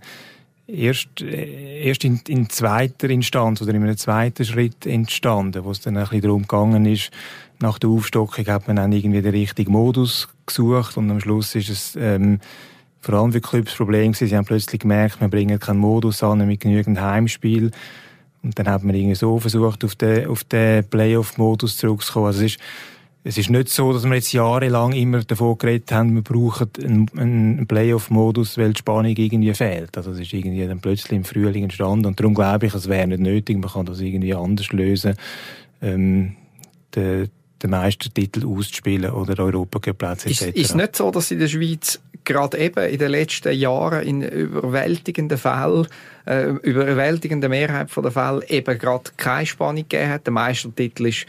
erst, 0.67 1.21
erst 1.23 2.05
in, 2.05 2.21
in 2.29 2.49
zweiter 2.49 3.11
Instanz 3.11 3.63
oder 3.63 3.75
in 3.75 3.83
einem 3.83 3.97
zweiten 3.97 4.45
Schritt 4.45 4.87
entstanden, 4.87 5.65
wo 5.65 5.71
es 5.71 5.81
dann 5.81 5.97
ein 5.97 6.05
bisschen 6.05 6.23
darum 6.23 6.43
gegangen 6.43 6.87
ist, 6.87 7.11
nach 7.61 7.79
der 7.79 7.91
Aufstockung 7.91 8.47
hat 8.47 8.67
man 8.67 8.77
dann 8.77 8.93
irgendwie 8.93 9.23
den 9.23 9.33
richtigen 9.33 9.73
Modus 9.73 10.29
gesucht 10.47 10.97
und 10.97 11.11
am 11.11 11.21
Schluss 11.21 11.55
ist 11.55 11.69
es 11.69 11.97
ähm, 11.97 12.41
vor 13.01 13.15
allem 13.17 13.33
für 13.33 13.41
Clubs 13.41 13.71
das 13.71 13.77
Problem 13.77 14.13
gewesen, 14.13 14.29
sie 14.29 14.37
haben 14.37 14.45
plötzlich 14.45 14.81
gemerkt, 14.81 15.21
man 15.21 15.31
bringt 15.31 15.61
keinen 15.61 15.79
Modus 15.79 16.23
an 16.23 16.47
mit 16.47 16.61
genügend 16.61 17.01
Heimspiel 17.01 17.71
und 18.43 18.59
dann 18.59 18.69
hat 18.69 18.83
man 18.83 18.95
irgendwie 18.95 19.15
so 19.15 19.39
versucht, 19.39 19.85
auf 19.85 19.95
den, 19.95 20.27
auf 20.27 20.45
den 20.45 20.85
Playoff-Modus 20.85 21.77
zurückzukommen. 21.77 22.27
Also 22.27 22.45
es 22.45 22.53
ist, 22.53 22.61
es 23.25 23.39
ist 23.39 23.51
nicht 23.51 23.69
so, 23.69 23.93
dass 23.93 24.05
wir 24.05 24.15
jetzt 24.15 24.33
jahrelang 24.33 24.93
immer 24.93 25.23
davon 25.23 25.57
geredet 25.57 25.93
haben, 25.93 26.15
wir 26.15 26.23
brauchen 26.23 26.69
einen, 26.83 27.09
einen 27.17 27.67
Playoff-Modus, 27.69 28.59
weil 28.59 28.73
die 28.73 28.79
Spannung 28.79 29.15
irgendwie 29.17 29.55
fehlt. 29.55 29.97
Also 29.97 30.11
es 30.11 30.19
ist 30.19 30.33
irgendwie 30.33 30.67
dann 30.67 30.81
plötzlich 30.81 31.13
im 31.13 31.25
Frühling 31.25 31.63
entstanden 31.65 32.07
und 32.07 32.19
darum 32.19 32.35
glaube 32.35 32.67
ich, 32.67 32.75
es 32.75 32.89
wäre 32.89 33.07
nicht 33.07 33.21
nötig, 33.21 33.59
man 33.59 33.71
kann 33.71 33.87
das 33.87 34.01
irgendwie 34.01 34.35
anders 34.35 34.73
lösen, 34.73 35.15
ähm, 35.81 36.35
den, 36.97 37.31
den 37.63 37.71
Meistertitel 37.71 38.45
auszuspielen 38.45 39.13
oder 39.13 39.41
Europacup-Plätze 39.41 40.29
etc. 40.29 40.43
Ist, 40.43 40.57
es 40.57 40.75
nicht 40.75 40.97
so, 40.97 41.13
dass 41.13 41.31
in 41.31 41.39
der 41.39 41.49
Schweiz 41.49 42.01
gerade 42.25 42.59
eben 42.59 42.89
in 42.89 42.99
den 42.99 43.11
letzten 43.11 43.53
Jahren 43.53 44.03
in 44.03 44.23
überwältigenden 44.23 45.39
Fällen, 45.39 45.87
äh, 46.27 46.49
überwältigender 46.49 47.49
Mehrheit 47.49 47.89
der 47.97 48.11
Fälle 48.11 48.49
eben 48.49 48.79
gerade 48.79 49.11
keine 49.17 49.47
Spannung 49.47 49.89
gegeben 49.89 50.11
hat? 50.11 50.27
Der 50.27 50.33
Meistertitel 50.33 51.07
ist 51.07 51.27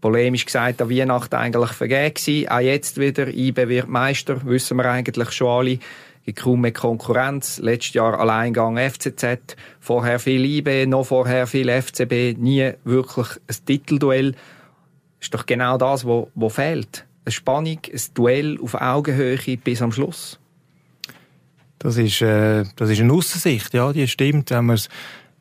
polemisch 0.00 0.46
gesagt 0.46 0.80
an 0.80 0.90
Weihnachten 0.90 1.34
eigentlich 1.34 1.72
vergeben. 1.72 2.48
Auch 2.48 2.60
jetzt 2.60 2.98
wieder, 2.98 3.28
IB 3.28 3.68
wird 3.68 3.88
Meister, 3.88 4.44
wissen 4.44 4.76
wir 4.76 4.86
eigentlich 4.86 5.32
schon 5.32 5.48
alle. 5.48 5.78
Gibt 6.24 6.40
kaum 6.40 6.60
mehr 6.62 6.72
Konkurrenz. 6.72 7.58
Letztes 7.58 7.94
Jahr 7.94 8.18
Alleingang 8.18 8.78
FCZ, 8.78 9.56
vorher 9.78 10.18
viel 10.18 10.44
IB, 10.44 10.86
noch 10.86 11.06
vorher 11.06 11.46
viel 11.46 11.68
FCB, 11.68 12.36
nie 12.36 12.72
wirklich 12.84 13.28
ein 13.46 13.64
Titelduell. 13.64 14.34
Ist 15.20 15.32
doch 15.32 15.46
genau 15.46 15.78
das, 15.78 16.04
was 16.04 16.52
fehlt. 16.52 17.05
Eine 17.26 17.32
Spannung, 17.32 17.80
ein 17.92 18.00
Duell 18.14 18.58
auf 18.62 18.74
Augenhöhe 18.74 19.56
bis 19.58 19.82
am 19.82 19.92
Schluss. 19.92 20.38
Das 21.78 21.98
ist, 21.98 22.22
äh, 22.22 22.64
das 22.76 22.88
ist 22.88 23.00
eine 23.00 23.12
Aussicht, 23.12 23.74
ja, 23.74 23.92
die 23.92 24.08
stimmt. 24.08 24.50
Wenn 24.50 24.64
man 24.64 24.76
es 24.76 24.88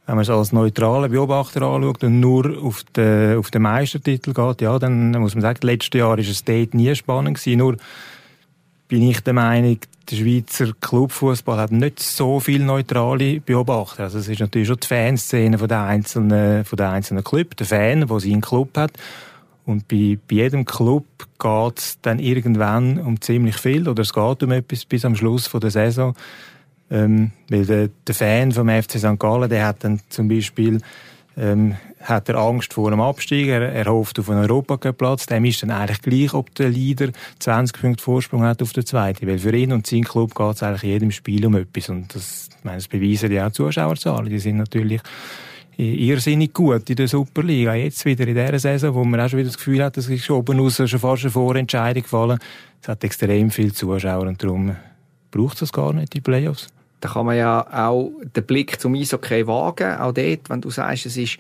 wenn 0.06 0.16
man 0.16 0.22
es 0.22 0.30
als 0.30 0.52
neutraler 0.52 1.10
Beobachter 1.10 1.64
anschaut 1.64 2.04
und 2.04 2.20
nur 2.20 2.62
auf 2.62 2.84
den, 2.96 3.38
auf 3.38 3.50
den 3.50 3.64
Meistertitel 3.64 4.34
geht, 4.34 4.62
ja, 4.62 4.78
dann 4.78 5.12
muss 5.12 5.34
man 5.34 5.42
sagen, 5.42 5.60
letztes 5.64 6.00
Jahr 6.00 6.18
ist 6.20 6.30
es 6.30 6.44
dort 6.44 6.76
nie 6.76 6.94
spannend 6.94 7.40
gewesen. 7.40 7.58
Nur 7.58 7.78
bin 8.88 9.02
ich 9.10 9.22
der 9.22 9.34
Meinung, 9.34 9.80
der 10.10 10.16
Schweizer 10.16 10.74
Clubfußball 10.80 11.58
hat 11.58 11.72
nicht 11.72 12.00
so 12.00 12.40
viel 12.40 12.64
neutrale 12.64 13.40
Beobachter. 13.40 14.04
Also 14.04 14.20
es 14.20 14.28
ist 14.28 14.40
natürlich 14.40 14.68
schon 14.68 14.80
die 14.80 14.88
Fanszene 14.88 15.58
von 15.58 15.68
der 15.68 15.84
einzelnen, 15.84 16.66
von 16.66 16.78
der 16.78 16.92
einzelnen 16.92 17.24
Club, 17.24 17.58
der 17.58 17.66
Fan, 17.66 18.06
der 18.08 18.20
seinen 18.20 18.42
Club 18.42 18.78
hat. 18.78 18.92
Und 19.66 19.88
bei, 19.88 20.18
bei 20.28 20.36
jedem 20.36 20.66
Club 20.66 21.06
geht 21.40 21.80
es 21.80 22.00
dann 22.02 22.20
irgendwann 22.20 23.00
um 23.00 23.20
ziemlich 23.20 23.58
viel 23.58 23.88
oder 23.90 24.04
es 24.04 24.14
geht 24.14 24.44
um 24.44 24.52
etwas 24.52 24.86
bis 24.86 25.06
am 25.06 25.16
Schluss 25.16 25.48
von 25.48 25.60
der 25.60 25.72
Saison. 25.72 26.14
Ähm, 26.92 27.32
weil 27.50 27.66
der, 27.66 27.90
der 28.06 28.16
Fan 28.16 28.52
vom 28.52 28.70
FC 28.70 29.00
St. 29.00 29.18
Gallen, 29.18 29.50
der 29.50 29.66
hat 29.66 29.84
dann 29.84 30.00
zum 30.10 30.28
Beispiel 30.28 30.82
ähm, 31.36 31.76
hat 32.00 32.30
er 32.30 32.36
Angst 32.36 32.74
vor 32.74 32.88
einem 32.88 33.02
Abstieg, 33.02 33.48
er, 33.48 33.74
er 33.74 33.86
hofft 33.88 34.20
auf 34.20 34.30
einen 34.30 34.42
Europacup-Platz, 34.42 35.26
dem 35.26 35.46
ist 35.46 35.64
dann 35.64 35.72
eigentlich 35.72 36.02
gleich, 36.02 36.34
ob 36.34 36.54
der 36.56 36.70
Leader 36.70 37.10
20 37.40 37.82
Punkte 37.82 38.04
Vorsprung 38.04 38.44
hat 38.44 38.62
auf 38.62 38.74
der 38.74 38.86
zweiten, 38.86 39.28
weil 39.28 39.40
für 39.40 39.56
ihn 39.56 39.74
und 39.74 39.88
sein 39.88 40.04
Club 40.04 40.36
geht 40.36 40.56
es 40.56 40.64
eigentlich 40.64 40.84
jedem 40.84 41.12
Spiel 41.12 41.46
um 41.46 41.56
etwas 41.56 41.90
und 41.90 42.14
das, 42.14 42.50
ich 42.58 42.64
meine, 42.64 42.78
das 42.78 42.88
beweisen 42.88 43.32
ja 43.32 43.46
auch 43.46 43.50
die 43.50 43.56
Zuschauerzahlen, 43.56 44.30
die 44.30 44.40
sind 44.40 44.58
natürlich 44.58 45.02
irrsinnig 45.78 46.54
gut 46.54 46.90
in 46.90 46.96
der 46.96 47.08
Superliga. 47.08 47.74
Jetzt 47.74 48.06
wieder 48.06 48.28
in 48.28 48.36
dieser 48.36 48.60
Saison, 48.60 48.96
wo 48.96 49.04
man 49.04 49.20
auch 49.20 49.30
schon 49.30 49.40
wieder 49.40 49.50
das 49.50 49.58
Gefühl 49.58 49.84
hat, 49.84 49.98
es 49.98 50.10
ist 50.10 50.30
oben 50.30 50.60
raus 50.60 50.82
schon 50.86 51.00
fast 51.00 51.24
eine 51.24 51.32
Vorentscheidung 51.32 52.04
gefallen. 52.04 52.40
Es 52.82 52.88
hat 52.88 53.04
extrem 53.04 53.52
viele 53.52 53.74
Zuschauer 53.74 54.28
und 54.28 54.42
darum 54.42 54.76
braucht 55.32 55.62
es 55.62 55.72
gar 55.72 55.94
nicht, 55.94 56.14
die 56.14 56.22
Playoffs. 56.22 56.68
Da 57.02 57.10
kann 57.10 57.26
man 57.26 57.38
ja 57.38 57.66
auch 57.88 58.12
den 58.36 58.46
Blick 58.46 58.80
zum 58.80 58.96
Eishockey 58.96 59.46
wagen. 59.48 59.98
Auch 59.98 60.14
dort, 60.14 60.50
wenn 60.50 60.62
du 60.62 60.70
sagst, 60.70 61.06
es 61.06 61.18
ist 61.18 61.38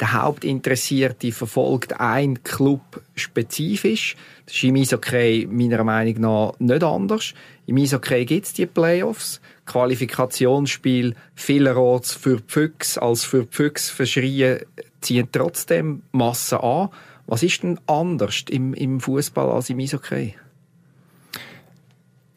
der 0.00 0.12
Hauptinteressierte 0.12 1.30
verfolgt 1.30 2.00
ein 2.00 2.42
Club 2.42 3.00
spezifisch. 3.14 4.16
Das 4.46 4.56
ist 4.56 4.64
im 4.64 4.76
Eishockey 4.76 5.48
meiner 5.50 5.84
Meinung 5.84 6.20
nach 6.20 6.52
nicht 6.58 6.82
anders. 6.82 7.34
Im 7.66 7.76
Eishockey 7.76 8.24
gibt 8.24 8.46
es 8.46 8.52
die 8.52 8.66
Playoffs. 8.66 9.40
Qualifikationsspiel 9.66 11.14
vielerorts 11.34 12.14
für 12.14 12.38
die 12.38 12.44
Füchse 12.46 13.00
als 13.00 13.24
für 13.24 13.44
die 13.44 13.54
Füchse 13.54 13.92
verschrien 13.92 14.60
ziehen 15.00 15.28
trotzdem 15.30 16.02
Massen 16.12 16.58
an. 16.58 16.88
Was 17.26 17.42
ist 17.42 17.62
denn 17.62 17.78
anders 17.86 18.44
im, 18.50 18.74
im 18.74 19.00
Fußball 19.00 19.50
als 19.50 19.70
im 19.70 19.78
Eishockey? 19.78 20.34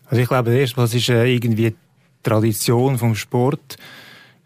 Also 0.08 0.22
ich 0.22 0.28
glaube, 0.28 0.56
erst 0.56 0.78
was 0.78 0.94
ist 0.94 1.10
äh, 1.10 1.26
irgendwie 1.26 1.76
Tradition 2.22 2.98
vom 2.98 3.16
Sport, 3.16 3.78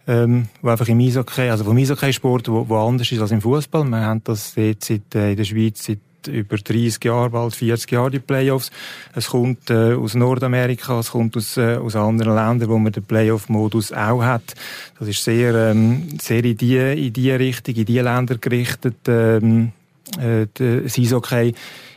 ähm, 0.08 0.48
wo 0.62 0.70
einfach 0.70 0.88
im 0.88 1.00
Eishockey, 1.00 1.50
also 1.50 1.66
vom 1.66 1.78
Eishockey-Sport, 1.78 2.50
wo, 2.50 2.68
wo 2.68 2.78
anders 2.78 3.12
ist 3.12 3.22
als 3.22 3.32
im 3.32 3.42
Fußball. 3.42 3.84
Wir 3.86 4.02
haben 4.02 4.24
das 4.24 4.56
jetzt 4.56 4.90
äh, 4.90 5.32
in 5.32 5.38
der 5.38 5.44
Schweiz 5.44 5.86
seit 5.86 6.00
über 6.28 6.58
30 6.58 7.04
Jahren, 7.04 7.32
bald 7.32 7.56
40 7.56 7.92
Jahre 7.92 8.12
die 8.12 8.20
Playoffs. 8.20 8.72
Es 9.16 9.28
kommt 9.30 9.70
äh, 9.70 9.94
aus 9.94 10.16
Nordamerika, 10.16 11.00
es 11.00 11.12
kommt 11.12 11.38
aus, 11.38 11.58
äh, 11.58 11.78
aus 11.78 11.96
anderen 11.96 12.36
Ländern, 12.36 12.70
wo 12.70 12.78
man 12.78 12.92
den 12.92 13.04
Playoff-Modus 13.04 13.94
auch 13.94 14.24
hat. 14.24 14.56
Das 15.00 15.08
ist 15.08 15.24
sehr, 15.24 15.54
ähm, 15.56 16.18
sehr 16.20 16.44
in 16.44 16.58
die, 16.58 16.78
in 16.78 17.14
die 17.14 17.32
Richtung, 17.32 17.76
in 17.76 17.86
die 17.86 18.00
Länder 18.00 18.38
gerichtet, 18.38 18.98
ähm, 19.08 19.72
äh, 20.20 20.48
das 20.54 20.98
Eishockey. 20.98 21.54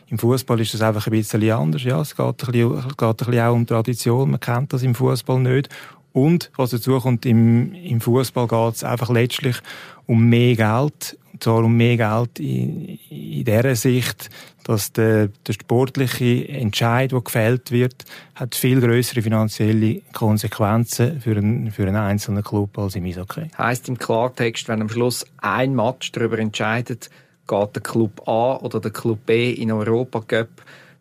Im 0.07 0.19
Fußball 0.19 0.59
ist 0.59 0.73
das 0.73 0.81
einfach 0.81 1.07
ein 1.07 1.11
bisschen 1.11 1.49
anders. 1.51 1.83
Ja, 1.83 1.99
es 1.99 2.15
geht 2.15 2.25
ein 2.25 2.35
bisschen, 2.35 2.87
geht 2.97 3.01
ein 3.01 3.15
bisschen 3.15 3.39
auch 3.39 3.53
um 3.53 3.65
Tradition. 3.65 4.31
Man 4.31 4.39
kennt 4.39 4.71
das 4.71 4.83
im 4.83 4.93
Fußball 4.93 5.39
nicht. 5.39 5.69
Und 6.11 6.51
was 6.55 6.69
dazu 6.69 6.99
kommt, 6.99 7.25
im, 7.25 7.73
im 7.73 7.99
Fußball 7.99 8.47
geht 8.47 8.75
es 8.75 8.83
einfach 8.83 9.09
letztlich 9.09 9.57
um 10.05 10.29
mehr 10.29 10.55
Geld. 10.55 11.17
Zwar 11.43 11.65
um 11.65 11.75
mehr 11.75 11.97
Geld 11.97 12.39
in, 12.39 12.97
in 13.09 13.43
der 13.43 13.75
Sicht, 13.75 14.29
dass 14.63 14.93
der, 14.93 15.27
der 15.45 15.51
sportliche 15.51 16.47
Entscheid, 16.47 17.11
der 17.11 17.19
gefällt 17.19 17.69
wird, 17.69 18.05
hat 18.35 18.55
viel 18.55 18.79
größere 18.79 19.21
finanzielle 19.21 20.03
Konsequenzen 20.13 21.19
für 21.19 21.35
einen, 21.35 21.69
für 21.71 21.85
einen 21.85 21.97
einzelnen 21.97 22.45
Club 22.45 22.77
als 22.77 22.95
im 22.95 23.03
Eishockey. 23.03 23.49
Heißt 23.57 23.89
im 23.89 23.97
Klartext, 23.97 24.69
wenn 24.69 24.79
am 24.79 24.87
Schluss 24.87 25.25
ein 25.41 25.75
Match 25.75 26.13
darüber 26.13 26.39
entscheidet, 26.39 27.09
geht 27.45 27.75
der 27.75 27.83
Club 27.83 28.25
A 28.25 28.55
oder 28.61 28.79
der 28.79 28.91
Club 28.91 29.25
B 29.25 29.51
in 29.51 29.69
Europa 29.69 30.21
Cup, 30.21 30.47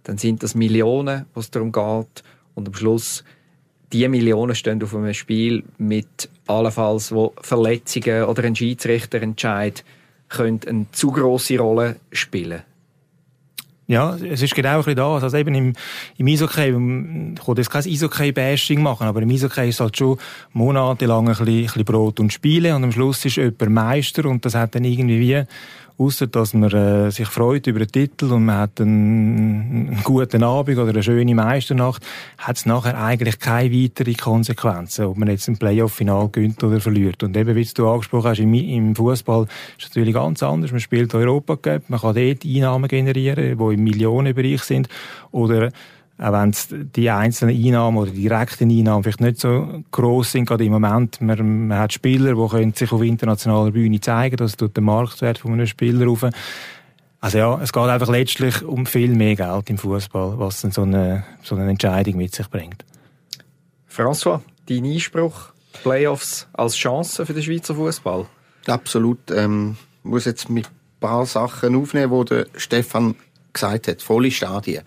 dann 0.03 0.19
sind 0.19 0.43
das 0.43 0.57
Millionen, 0.57 1.27
was 1.35 1.53
darum 1.53 1.71
geht. 1.71 2.25
Und 2.57 2.67
am 2.67 2.75
Schluss, 2.75 3.23
die 3.93 4.09
Millionen 4.09 4.57
stehen 4.57 4.83
auf 4.83 4.93
einem 4.93 5.15
Spiel 5.15 5.63
mit 5.79 6.29
allenfalls, 6.49 7.13
wo 7.13 7.33
Verletzungen 7.41 8.25
oder 8.25 8.43
ein 8.43 8.57
Schiedsrichterentscheid 8.57 9.85
können 10.33 10.61
eine 10.67 10.87
zu 10.93 11.11
große 11.11 11.59
Rolle 11.59 11.97
spielen. 12.11 12.63
Ja, 13.89 14.17
es 14.17 14.41
ist 14.41 14.55
genau 14.55 14.81
ein 14.83 14.95
das. 14.95 15.23
Also 15.23 15.37
eben 15.37 15.55
im, 15.55 15.73
im 16.17 16.27
Eishockey, 16.27 16.69
ich 16.69 16.75
will 16.75 17.59
jetzt 17.59 17.71
kein 17.71 17.83
Eishockey-Bashing 17.83 18.81
machen, 18.81 19.07
aber 19.07 19.21
im 19.21 19.29
Eishockey 19.29 19.69
ist 19.69 19.81
halt 19.81 19.97
schon 19.97 20.19
monatelang 20.53 21.29
ein 21.29 21.35
bisschen, 21.37 21.49
ein 21.49 21.63
bisschen 21.65 21.85
Brot 21.85 22.21
und 22.21 22.33
Spiele 22.33 22.75
und 22.75 22.85
am 22.85 22.93
Schluss 22.93 23.25
ist 23.25 23.37
jemand 23.37 23.69
Meister 23.69 24.25
und 24.27 24.45
das 24.47 24.55
hat 24.55 24.75
dann 24.75 24.85
irgendwie 24.85 25.21
wie 25.21 25.45
Ausser, 25.99 26.27
dass 26.27 26.55
man 26.55 26.71
äh, 26.73 27.11
sich 27.11 27.29
freut 27.29 27.67
über 27.67 27.81
den 27.81 27.89
Titel 27.89 28.33
und 28.33 28.45
man 28.45 28.59
hat 28.59 28.81
einen, 28.81 29.89
einen 29.89 30.01
guten 30.03 30.43
Abend 30.43 30.79
oder 30.79 30.91
eine 30.91 31.03
schöne 31.03 31.35
Meisternacht, 31.35 32.05
hat 32.39 32.57
es 32.57 32.67
nachher 32.67 32.99
eigentlich 32.99 33.39
keine 33.39 33.73
weiteren 33.73 34.17
Konsequenzen, 34.17 35.07
ob 35.07 35.17
man 35.17 35.29
jetzt 35.29 35.49
ein 35.49 35.59
Playoff-Final 35.59 36.29
gewinnt 36.31 36.63
oder 36.65 36.81
verliert. 36.81 37.23
Und 37.23 37.37
eben, 37.37 37.55
wie 37.55 37.65
du 37.65 37.89
angesprochen 37.89 38.31
hast, 38.31 38.41
im, 38.41 38.55
im 38.55 38.97
Fußball 38.97 39.45
ist 39.79 39.85
es 39.85 39.89
natürlich 39.91 40.15
ganz 40.15 40.43
anders. 40.43 40.71
Man 40.73 40.81
spielt 40.81 41.15
Europa 41.15 41.57
Cup, 41.57 41.83
man 41.89 42.01
kann 42.01 42.15
dort 42.15 42.45
Einnahmen 42.45 42.89
generieren, 42.89 43.59
die 43.59 43.75
im 43.75 43.85
Millionenbereich 43.85 44.63
sind. 44.63 44.89
Oder 45.31 45.71
auch 46.23 46.33
wenn 46.33 46.55
die 46.95 47.11
einzelnen 47.11 47.57
Einnahmen 47.57 47.99
oder 47.99 48.11
die 48.13 48.23
direkten 48.23 48.71
Einnahmen 48.71 49.03
vielleicht 49.03 49.21
nicht 49.21 49.41
so 49.41 49.83
groß 49.91 50.33
sind, 50.33 50.47
gerade 50.47 50.65
im 50.65 50.73
Moment. 50.73 51.21
Man, 51.21 51.67
man 51.67 51.79
hat 51.79 51.93
Spieler, 51.93 52.35
die 52.35 52.49
können 52.49 52.75
sich 52.75 52.93
auf 52.93 53.03
internationaler 53.03 53.73
Bühne 53.73 54.01
zeigen, 54.01 54.37
das 54.37 54.57
tut 54.57 54.77
den 54.77 54.85
Marktwert 54.85 55.39
von 55.39 55.53
einem 55.53 55.67
Spieler 55.67 56.07
rauf. 56.07 56.25
Also 57.21 57.39
ja, 57.39 57.61
es 57.61 57.73
geht 57.73 57.83
einfach 57.83 58.09
letztlich 58.09 58.63
um 58.63 58.87
viel 58.87 59.15
mehr 59.15 59.35
Geld 59.35 59.71
im 59.71 59.79
Fußball, 59.79 60.39
was 60.39 60.61
dann 60.61 60.71
so 60.71 60.83
eine, 60.83 61.25
so 61.43 61.57
eine 61.57 61.69
Entscheidung 61.69 62.17
mit 62.17 62.35
sich 62.35 62.49
bringt. 62.49 62.85
François, 63.89 64.41
dein 64.69 64.85
Einspruch, 64.85 65.53
Playoffs 65.83 66.47
als 66.53 66.77
Chance 66.77 67.27
für 67.27 67.35
den 67.35 67.43
Schweizer 67.43 67.75
Fußball? 67.75 68.27
Absolut. 68.67 69.31
Ähm, 69.31 69.77
ich 70.05 70.11
muss 70.11 70.25
jetzt 70.25 70.49
mit 70.51 70.67
ein 70.67 71.01
paar 71.01 71.27
Sachen 71.27 71.75
aufnehmen, 71.75 72.13
die 72.21 72.25
der 72.27 72.47
Stefan 72.57 73.17
gesagt 73.53 73.89
hat. 73.89 74.03
Volle 74.03 74.31
Stadien. 74.31 74.83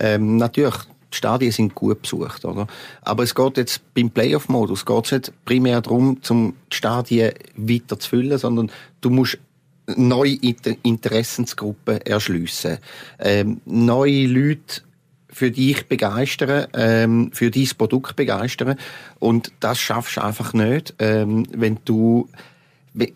Ähm, 0.00 0.36
natürlich, 0.36 0.76
die 1.12 1.16
Stadien 1.16 1.52
sind 1.52 1.74
gut 1.74 2.02
besucht, 2.02 2.44
oder? 2.44 2.66
Aber 3.02 3.22
es 3.22 3.34
geht 3.34 3.56
jetzt 3.56 3.82
beim 3.94 4.10
Playoff-Modus 4.10 4.86
geht 4.86 5.04
es 5.06 5.12
nicht 5.12 5.32
primär 5.44 5.80
darum, 5.80 6.22
zum 6.22 6.54
die 6.72 6.76
Stadien 6.76 7.32
weiter 7.56 7.98
zu 7.98 8.08
füllen, 8.08 8.38
sondern 8.38 8.70
du 9.00 9.10
musst 9.10 9.38
neue 9.96 10.38
Interessensgruppen 10.82 12.00
erschliessen, 12.02 12.78
ähm, 13.18 13.60
neue 13.64 14.26
Leute 14.26 14.82
für 15.28 15.50
dich 15.50 15.86
begeistern, 15.86 16.66
ähm, 16.74 17.30
für 17.32 17.50
dein 17.50 17.68
Produkt 17.76 18.16
begeistern. 18.16 18.76
Und 19.18 19.52
das 19.60 19.78
schaffst 19.78 20.16
du 20.16 20.24
einfach 20.24 20.52
nicht, 20.52 20.94
ähm, 20.98 21.46
wenn 21.52 21.78
du 21.84 22.28
die 22.94 23.14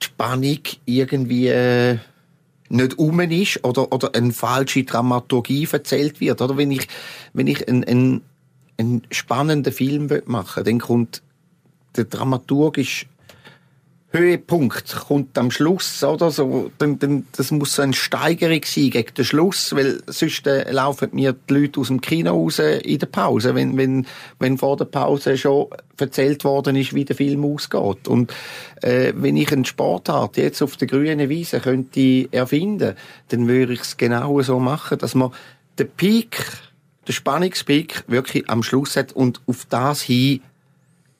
Spannung 0.00 0.58
irgendwie 0.84 1.48
äh, 1.48 1.98
nicht 2.68 2.98
um 2.98 3.20
ist 3.20 3.64
oder, 3.64 3.92
oder 3.92 4.14
eine 4.14 4.32
falsche 4.32 4.84
Dramaturgie 4.84 5.68
erzählt 5.70 6.20
wird. 6.20 6.40
Oder 6.40 6.56
wenn 6.56 6.70
ich, 6.70 6.88
wenn 7.32 7.46
ich 7.46 7.68
einen, 7.68 7.84
einen, 7.84 8.22
einen 8.78 9.02
spannenden 9.10 9.72
Film 9.72 10.08
machen 10.26 10.56
will, 10.56 10.72
dann 10.72 10.80
kommt 10.80 11.22
der 11.96 12.04
dramaturgisch 12.04 13.06
Höhepunkt 14.14 14.94
kommt 15.08 15.36
am 15.36 15.50
Schluss, 15.50 16.02
oder 16.04 16.30
so, 16.30 16.70
dann, 16.78 16.98
dann, 16.98 17.26
das 17.36 17.50
muss 17.50 17.74
so 17.74 17.82
eine 17.82 17.92
Steigerung 17.92 18.60
sein 18.64 18.90
gegen 18.90 19.14
den 19.14 19.24
Schluss, 19.24 19.74
weil 19.74 20.02
sonst 20.06 20.46
äh, 20.46 20.70
laufen 20.70 21.10
mir 21.12 21.32
die 21.32 21.54
Leute 21.54 21.80
aus 21.80 21.88
dem 21.88 22.00
Kino 22.00 22.30
raus 22.30 22.60
in 22.60 22.98
der 22.98 23.06
Pause, 23.06 23.54
wenn, 23.54 23.76
wenn, 23.76 24.06
wenn 24.38 24.56
vor 24.56 24.76
der 24.76 24.84
Pause 24.84 25.36
schon 25.36 25.66
erzählt 25.98 26.44
worden 26.44 26.76
ist, 26.76 26.94
wie 26.94 27.04
der 27.04 27.16
Film 27.16 27.44
ausgeht. 27.44 28.08
Und 28.08 28.32
äh, 28.82 29.12
wenn 29.16 29.36
ich 29.36 29.52
einen 29.52 29.64
Sportart 29.64 30.36
jetzt 30.36 30.62
auf 30.62 30.76
der 30.76 30.88
grünen 30.88 31.28
Wiese 31.28 31.60
könnte 31.60 32.28
erfinden, 32.30 32.94
dann 33.28 33.48
würde 33.48 33.72
ich 33.72 33.80
es 33.80 33.96
genau 33.96 34.40
so 34.42 34.58
machen, 34.58 34.98
dass 34.98 35.14
man 35.14 35.32
den 35.78 35.88
Peak, 35.90 36.44
den 37.08 37.12
Spannungspeak 37.12 38.04
wirklich 38.06 38.48
am 38.48 38.62
Schluss 38.62 38.96
hat 38.96 39.12
und 39.12 39.40
auf 39.46 39.66
das 39.68 40.02
hin 40.02 40.40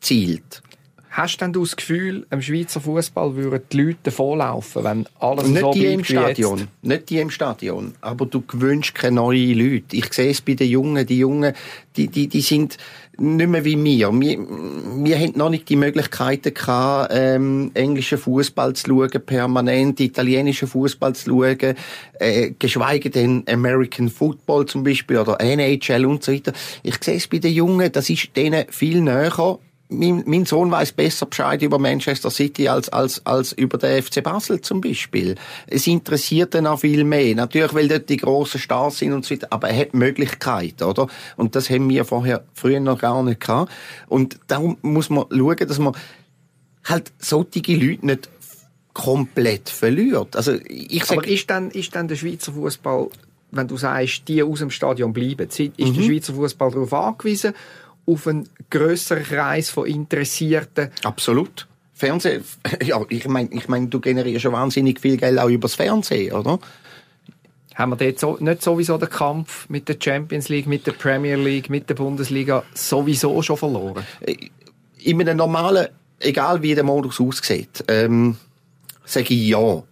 zielt. 0.01 0.63
Hast 1.17 1.41
denn 1.41 1.53
du 1.53 1.61
das 1.61 1.77
Gefühl, 1.77 2.27
im 2.31 2.43
Schweizer 2.43 2.81
Fußball 2.81 3.37
würden 3.37 3.63
die 3.71 3.81
Leute 3.81 3.99
davonlaufen, 4.03 4.83
wenn 4.83 5.07
alles 5.21 5.47
nicht 5.47 5.61
so 5.61 5.71
die 5.71 5.87
im 5.87 6.03
Stadion, 6.03 6.59
jetzt? 6.59 6.69
nicht 6.83 7.11
die 7.11 7.19
im 7.21 7.31
Stadion, 7.31 7.95
aber 8.01 8.27
du 8.27 8.41
gewöhnst 8.41 8.97
keine 8.97 9.15
neuen 9.15 9.57
Leute. 9.57 9.97
Ich 9.97 10.13
sehe 10.13 10.33
es 10.33 10.41
bei 10.41 10.55
den 10.55 10.69
Jungen, 10.69 11.07
die 11.07 11.21
Jungen, 11.21 11.53
die, 11.97 12.09
die, 12.09 12.27
die 12.27 12.41
sind 12.41 12.79
nicht 13.17 13.49
mehr 13.49 13.65
wie 13.65 13.85
wir. 13.85 14.11
Wir, 14.13 14.39
wir 15.05 15.17
haben 15.17 15.33
noch 15.37 15.51
nicht 15.51 15.69
die 15.69 15.77
Möglichkeiten 15.77 16.53
gehabt, 16.53 17.13
ähm, 17.15 17.71
englischen 17.75 18.19
Fußball 18.19 18.73
zu 18.73 18.89
schauen, 18.89 19.25
permanent 19.25 20.01
italienischen 20.01 20.67
Fußball 20.67 21.15
zu 21.15 21.31
schauen, 21.31 21.77
äh, 22.19 22.51
geschweige 22.59 23.11
denn 23.11 23.45
American 23.49 24.09
Football 24.09 24.67
zum 24.67 24.83
Beispiel 24.83 25.19
oder 25.19 25.41
NHL 25.41 26.07
und 26.07 26.25
so 26.25 26.33
weiter. 26.33 26.53
Ich 26.83 26.97
sehe 27.05 27.19
es 27.19 27.29
bei 27.29 27.39
den 27.39 27.55
Jungen, 27.55 27.93
das 27.93 28.11
ist 28.11 28.37
denen 28.37 28.65
viel 28.71 29.01
näher 29.01 29.61
mein, 29.99 30.25
mein 30.27 30.45
Sohn 30.47 30.71
weiß 30.71 30.93
besser 30.93 31.27
Bescheid 31.27 31.63
über 31.63 31.79
Manchester 31.79 32.31
City 32.31 32.69
als, 32.69 32.89
als, 32.89 33.25
als 33.27 33.53
über 33.53 33.79
den 33.79 34.03
FC 34.03 34.23
Basel 34.23 34.61
zum 34.61 34.81
Beispiel. 34.81 35.35
Es 35.67 35.87
interessiert 35.87 36.55
ihn 36.55 36.67
auch 36.67 36.81
viel 36.81 37.05
mehr. 37.05 37.35
Natürlich, 37.35 37.75
weil 37.75 37.89
dort 37.89 38.09
die 38.09 38.17
grossen 38.17 38.61
Stars 38.61 38.99
sind 38.99 39.13
und 39.13 39.25
so 39.25 39.35
weiter, 39.35 39.49
aber 39.51 39.69
er 39.71 39.79
hat 39.79 39.95
Möglichkeiten, 39.95 40.85
oder? 40.85 41.09
Und 41.37 41.57
das 41.57 41.71
haben 41.71 41.89
wir 41.89 42.05
vorher, 42.05 42.45
früher 42.55 42.81
noch 42.81 42.99
gar 42.99 43.23
nicht 43.23 43.41
gehabt. 43.41 43.73
Und 44.09 44.39
darum 44.47 44.77
muss 44.83 45.11
man 45.11 45.25
schauen, 45.31 45.57
dass 45.69 45.79
man 45.79 45.95
halt 46.85 47.13
solche 47.19 47.75
Leute 47.75 48.07
nicht 48.07 48.29
komplett 48.93 49.69
verliert. 49.69 50.37
Also, 50.37 50.53
ich 50.69 51.05
sag, 51.05 51.19
Aber 51.19 51.27
ist 51.29 51.51
dann, 51.51 51.71
ist 51.71 51.95
dann 51.95 52.09
der 52.09 52.17
Schweizer 52.17 52.53
Fußball, 52.53 53.09
wenn 53.51 53.69
du 53.69 53.77
sagst, 53.77 54.29
die 54.29 54.43
aus 54.43 54.61
dem 54.61 54.71
Stadion 54.71 55.13
bleiben, 55.13 55.49
ist 55.49 55.59
der 55.59 55.71
Mhm. 55.79 56.03
Schweizer 56.03 56.35
Fußball 56.35 56.71
darauf 56.71 56.93
angewiesen, 56.93 57.55
auf 58.07 58.27
einen 58.27 58.49
grösseren 58.71 59.25
Kreis 59.25 59.71
von 59.71 59.87
Interessierten? 59.87 60.91
absolut. 61.03 61.67
Fernsehen, 61.97 62.45
ja, 62.85 63.01
ich 63.09 63.29
meine, 63.29 63.51
ich 63.53 63.69
mein, 63.69 63.89
du 63.89 64.01
generierst 64.01 64.43
schon 64.43 64.53
wahnsinnig 64.53 65.01
viel 65.01 65.17
Geld 65.17 65.39
auch 65.39 65.49
übers 65.49 65.77
Fernsehen, 65.77 66.33
oder? 66.33 66.59
Haben 67.77 67.93
wir 67.93 67.97
dort 67.97 68.19
so, 68.19 68.37
nicht 68.41 68.63
sowieso 68.63 68.99
den 68.99 69.11
Kampf 69.11 69.69
mit 69.69 69.89
der 69.89 69.97
Champions 70.01 70.49
League, 70.49 70.67
mit 70.67 70.87
der 70.87 70.93
Premier 70.93 71.37
League, 71.37 71.71
mit 71.71 71.89
der 71.89 71.95
Bundesliga 71.95 72.65
sowieso 72.75 73.41
schon 73.43 73.57
verloren? 73.57 74.05
in 75.05 75.21
einem 75.21 75.37
normalen, 75.37 75.89
egal 76.19 76.63
wie 76.63 76.75
der 76.75 76.85
Modus 76.85 77.21
aussieht, 77.21 77.85
ähm, 77.89 78.37
sage 79.05 79.35
ich 79.35 79.49
ja. 79.49 79.83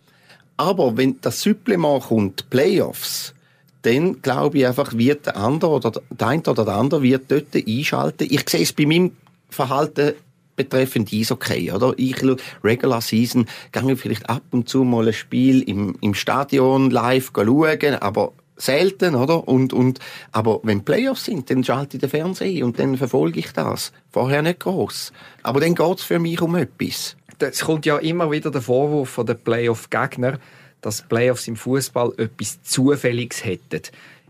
Aber 0.56 0.96
wenn 0.96 1.20
das 1.20 1.40
Supplement 1.40 2.04
kommt, 2.04 2.48
Playoffs, 2.50 3.34
dann 3.82 4.22
glaube 4.22 4.58
ich 4.58 4.66
einfach, 4.66 4.96
wird 4.96 5.26
der 5.26 5.36
andere 5.36 5.72
oder 5.72 5.92
der 6.10 6.26
eine 6.26 6.42
oder 6.42 6.64
der 6.64 6.74
andere 6.74 7.02
wird 7.02 7.30
dort 7.30 7.54
einschalten. 7.54 8.28
Ich 8.30 8.48
sehe 8.48 8.62
es 8.62 8.72
bei 8.72 8.86
meinem 8.86 9.12
Verhalten 9.50 10.14
betreffend 10.56 11.12
Eishockey, 11.12 11.72
oder? 11.72 11.94
Ich 11.96 12.18
schaue 12.18 12.36
Regular 12.62 13.00
Season, 13.00 13.46
gehe 13.72 13.96
vielleicht 13.96 14.28
ab 14.28 14.42
und 14.50 14.68
zu 14.68 14.84
mal 14.84 15.06
ein 15.08 15.12
Spiel 15.12 15.62
im, 15.62 15.96
im 16.00 16.14
Stadion 16.14 16.90
live 16.90 17.32
schauen, 17.34 17.94
aber 18.00 18.32
selten, 18.56 19.14
oder? 19.14 19.48
Und, 19.48 19.72
und, 19.72 19.98
aber 20.30 20.60
wenn 20.62 20.84
Playoffs 20.84 21.24
sind, 21.24 21.50
dann 21.50 21.64
schalte 21.64 21.96
ich 21.96 22.00
den 22.00 22.10
Fernseher 22.10 22.64
und 22.64 22.78
dann 22.78 22.96
verfolge 22.96 23.40
ich 23.40 23.52
das. 23.52 23.92
Vorher 24.10 24.42
nicht 24.42 24.60
groß. 24.60 25.12
Aber 25.42 25.60
dann 25.60 25.74
geht's 25.74 26.04
für 26.04 26.18
mich 26.18 26.40
um 26.40 26.54
etwas. 26.54 27.16
Es 27.38 27.64
kommt 27.64 27.86
ja 27.86 27.98
immer 27.98 28.30
wieder 28.30 28.52
der 28.52 28.62
Vorwurf 28.62 29.08
von 29.08 29.26
den 29.26 29.38
Playoff-Gegner, 29.38 30.38
dass 30.82 31.02
Playoffs 31.02 31.48
im 31.48 31.56
Fußball 31.56 32.12
etwas 32.18 32.62
Zufälliges 32.62 33.44
hätten. 33.44 33.82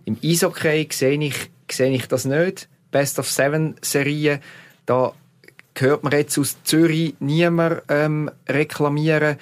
Im 0.04 0.16
Eishockey 0.22 0.86
sehe 0.92 1.20
ich, 1.20 1.50
sehe 1.70 1.90
ich 1.90 2.06
das 2.06 2.24
nicht. 2.24 2.68
Best 2.90 3.18
of 3.18 3.28
Seven 3.28 3.74
Serien, 3.80 4.40
da 4.86 5.12
hört 5.76 6.04
man 6.04 6.12
jetzt 6.12 6.38
aus 6.38 6.62
Zürich 6.62 7.14
niemand 7.18 7.82
ähm, 7.88 8.30
reklamieren, 8.48 9.38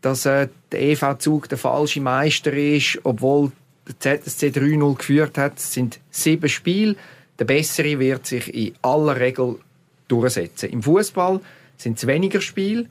dass 0.00 0.26
äh, 0.26 0.48
der 0.72 0.82
EV 0.82 1.18
Zug 1.18 1.48
der 1.48 1.58
falsche 1.58 2.00
Meister 2.00 2.52
ist, 2.52 2.98
obwohl 3.04 3.52
der 3.86 4.22
ZSC 4.22 4.48
3-0 4.48 4.96
geführt 4.96 5.38
hat. 5.38 5.58
Es 5.58 5.72
sind 5.72 6.00
sieben 6.10 6.48
Spiele. 6.48 6.96
Der 7.38 7.44
Bessere 7.44 7.98
wird 7.98 8.26
sich 8.26 8.52
in 8.54 8.74
aller 8.82 9.20
Regel 9.20 9.58
durchsetzen. 10.08 10.70
Im 10.70 10.82
Fußball 10.82 11.40
sind 11.76 11.98
es 11.98 12.06
weniger 12.06 12.40
Spiele, 12.40 12.86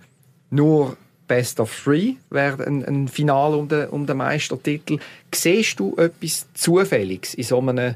nur 0.49 0.97
Best 1.27 1.59
of 1.59 1.73
Three 1.83 2.15
wäre 2.29 2.65
ein, 2.65 2.83
ein 2.85 3.07
Finale 3.07 3.57
um 3.57 3.67
den, 3.67 3.89
um 3.89 4.05
den 4.05 4.17
Meistertitel. 4.17 4.99
Siehst 5.33 5.79
du 5.79 5.95
etwas 5.97 6.47
Zufälliges 6.53 7.33
in 7.33 7.43
so 7.43 7.59
einem, 7.59 7.95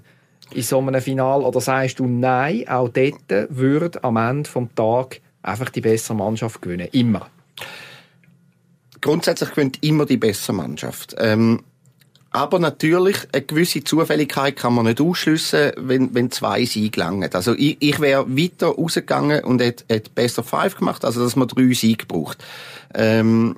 in 0.51 0.61
so 0.61 0.79
einem 0.79 1.01
Finale 1.01 1.43
oder 1.43 1.61
sagst 1.61 1.99
du, 1.99 2.07
nein, 2.07 2.67
auch 2.67 2.89
dort 2.89 3.49
würde 3.49 4.03
am 4.03 4.17
Ende 4.17 4.49
des 4.49 4.67
Tages 4.75 5.21
einfach 5.41 5.69
die 5.69 5.81
bessere 5.81 6.15
Mannschaft 6.15 6.61
gewinnen? 6.61 6.87
Immer. 6.91 7.29
grundsätzlich 9.01 9.51
gewinnt 9.51 9.83
immer 9.83 10.05
die 10.05 10.17
bessere 10.17 10.55
Mannschaft. 10.55 11.15
Ähm, 11.17 11.63
aber 12.37 12.59
natürlich, 12.59 13.17
eine 13.31 13.41
gewisse 13.41 13.83
Zufälligkeit 13.83 14.55
kann 14.55 14.75
man 14.75 14.85
nicht 14.85 15.01
ausschliessen, 15.01 15.71
wenn, 15.77 16.13
wenn 16.13 16.29
zwei 16.29 16.65
Siege 16.65 16.99
langen. 16.99 17.33
Also 17.33 17.55
ich, 17.55 17.77
ich 17.79 17.99
wäre 17.99 18.29
weiter 18.29 18.67
rausgegangen 18.67 19.43
und 19.43 19.59
hätte, 19.59 19.85
hätte 19.89 20.11
Best 20.11 20.37
of 20.37 20.47
Five 20.47 20.75
gemacht, 20.75 21.03
also 21.03 21.23
dass 21.23 21.35
man 21.35 21.47
drei 21.47 21.73
Siege 21.73 22.05
braucht. 22.05 22.43
Ähm, 22.93 23.55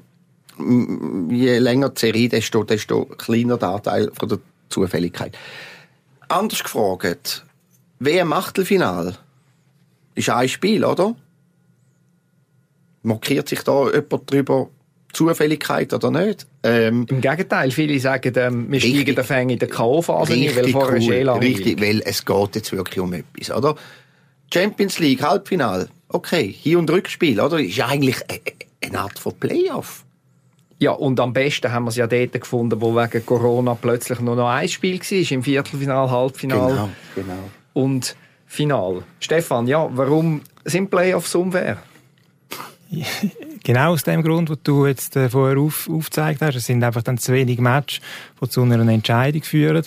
je 0.57 1.57
länger 1.57 1.89
die 1.89 1.99
Serie, 1.99 2.29
desto, 2.29 2.63
desto 2.63 3.03
kleiner 3.03 3.57
der 3.57 3.69
Anteil 3.69 4.11
von 4.17 4.29
der 4.29 4.39
Zufälligkeit. 4.69 5.37
Anders 6.29 6.63
gefragt, 6.63 7.43
WM 7.99 8.31
Achtelfinal 8.31 9.17
ist 10.15 10.29
ein 10.29 10.47
Spiel, 10.47 10.85
oder? 10.85 11.17
Markiert 13.03 13.49
sich 13.49 13.61
da 13.63 13.89
jemand 13.91 14.31
drüber 14.31 14.69
Zufälligkeit 15.13 15.93
oder 15.93 16.11
nicht? 16.11 16.45
Ähm, 16.63 17.05
Im 17.09 17.21
Gegenteil, 17.21 17.71
viele 17.71 17.99
sagen, 17.99 18.33
ähm, 18.35 18.67
wir 18.67 18.75
Richtig. 18.75 18.95
steigen 18.95 19.15
den 19.15 19.23
Fang 19.25 19.49
in 19.49 19.59
der 19.59 19.67
K.O.-Phase 19.69 20.33
ein, 20.33 20.55
weil 20.55 20.67
vorher 20.69 20.97
ist 20.97 21.09
eh 21.09 21.23
langweilig. 21.23 21.57
richtig, 21.57 21.81
weil 21.81 22.01
es 22.05 22.25
geht 22.25 22.55
jetzt 22.55 22.71
wirklich 22.71 22.99
um 22.99 23.13
etwas, 23.13 23.51
oder? 23.55 23.75
Champions 24.53 24.99
League, 24.99 25.21
Halbfinal, 25.21 25.89
okay, 26.09 26.51
Hin- 26.51 26.77
und 26.77 26.89
Rückspiel, 26.89 27.39
oder? 27.39 27.59
Ist 27.59 27.75
ja 27.77 27.87
eigentlich 27.87 28.17
e- 28.31 28.35
e- 28.49 28.87
eine 28.87 28.99
Art 28.99 29.17
von 29.19 29.33
Playoff. 29.39 30.05
Ja, 30.79 30.91
und 30.91 31.19
am 31.19 31.33
besten 31.33 31.71
haben 31.71 31.83
wir 31.83 31.89
es 31.89 31.97
ja 31.97 32.07
dort 32.07 32.31
gefunden, 32.39 32.79
wo 32.81 32.95
wegen 32.95 33.25
Corona 33.25 33.75
plötzlich 33.75 34.19
nur 34.21 34.35
noch 34.35 34.47
ein 34.49 34.69
Spiel 34.69 34.99
war, 34.99 35.31
im 35.31 35.43
Viertelfinal, 35.43 36.09
Halbfinal 36.09 36.69
Genau, 36.69 36.89
genau. 37.15 37.49
und 37.73 38.15
Final. 38.47 39.03
Stefan, 39.19 39.67
ja, 39.67 39.89
warum 39.91 40.41
sind 40.65 40.89
Playoffs 40.89 41.35
unfair? 41.35 41.77
Genau 43.69 43.91
aus 43.91 44.01
dem 44.01 44.23
Grund, 44.23 44.49
was 44.49 44.57
du 44.63 44.87
jetzt 44.87 45.15
äh, 45.15 45.29
vorher 45.29 45.59
auf, 45.59 45.87
aufgezeigt 45.87 46.41
hast. 46.41 46.55
Es 46.55 46.65
sind 46.65 46.83
einfach 46.83 47.03
dann 47.03 47.19
zu 47.19 47.33
wenig 47.33 47.59
Matches, 47.59 48.01
die 48.41 48.49
zu 48.49 48.63
einer 48.63 48.79
Entscheidung 48.91 49.43
führen. 49.43 49.85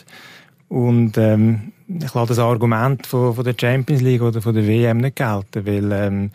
Und 0.69 1.19
ähm, 1.19 1.73
ich 1.89 2.15
lasse 2.15 2.29
das 2.29 2.39
Argument 2.39 3.05
von, 3.09 3.35
von 3.35 3.45
der 3.45 3.57
Champions 3.61 4.01
League 4.01 4.23
oder 4.23 4.41
von 4.41 4.55
der 4.55 4.69
WM 4.69 4.99
nicht 4.99 5.17
gelten, 5.17 5.67
weil 5.67 5.91
ähm, 5.91 6.31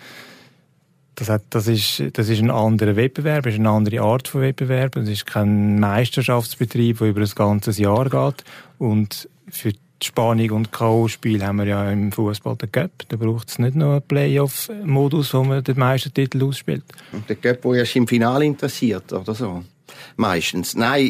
das, 1.15 1.29
hat, 1.29 1.43
das, 1.51 1.69
ist, 1.69 2.03
das 2.11 2.27
ist 2.27 2.41
ein 2.41 2.51
anderer 2.51 2.97
Wettbewerb, 2.97 3.45
ist 3.45 3.57
eine 3.57 3.69
andere 3.69 4.01
Art 4.01 4.27
von 4.27 4.41
Wettbewerb. 4.41 4.97
Es 4.97 5.07
ist 5.07 5.25
kein 5.25 5.79
Meisterschaftsbetrieb, 5.79 6.97
der 6.97 7.07
über 7.07 7.21
das 7.21 7.33
ganze 7.33 7.71
Jahr 7.81 8.09
geht. 8.09 8.43
Und 8.77 9.29
für 9.47 9.71
die 9.71 9.79
Spannung 10.03 10.51
und 10.51 10.71
K.O.-Spiel 10.71 11.43
haben 11.43 11.57
wir 11.57 11.65
ja 11.65 11.91
im 11.91 12.11
Fußball 12.11 12.55
den 12.55 12.71
Cup. 12.71 12.91
Da 13.07 13.17
braucht 13.17 13.49
es 13.49 13.59
nicht 13.59 13.75
nur 13.75 13.93
einen 13.93 14.01
Playoff-Modus, 14.01 15.33
wo 15.33 15.43
man 15.43 15.63
den 15.63 15.79
Meistertitel 15.79 16.43
ausspielt. 16.43 16.83
Und 17.11 17.27
der 17.27 17.35
Göpp, 17.35 17.63
der 17.63 17.73
erst 17.73 17.95
im 17.95 18.07
Finale 18.07 18.45
interessiert, 18.45 19.11
oder 19.11 19.33
so. 19.33 19.63
Meistens. 20.15 20.75
Nein, 20.75 21.01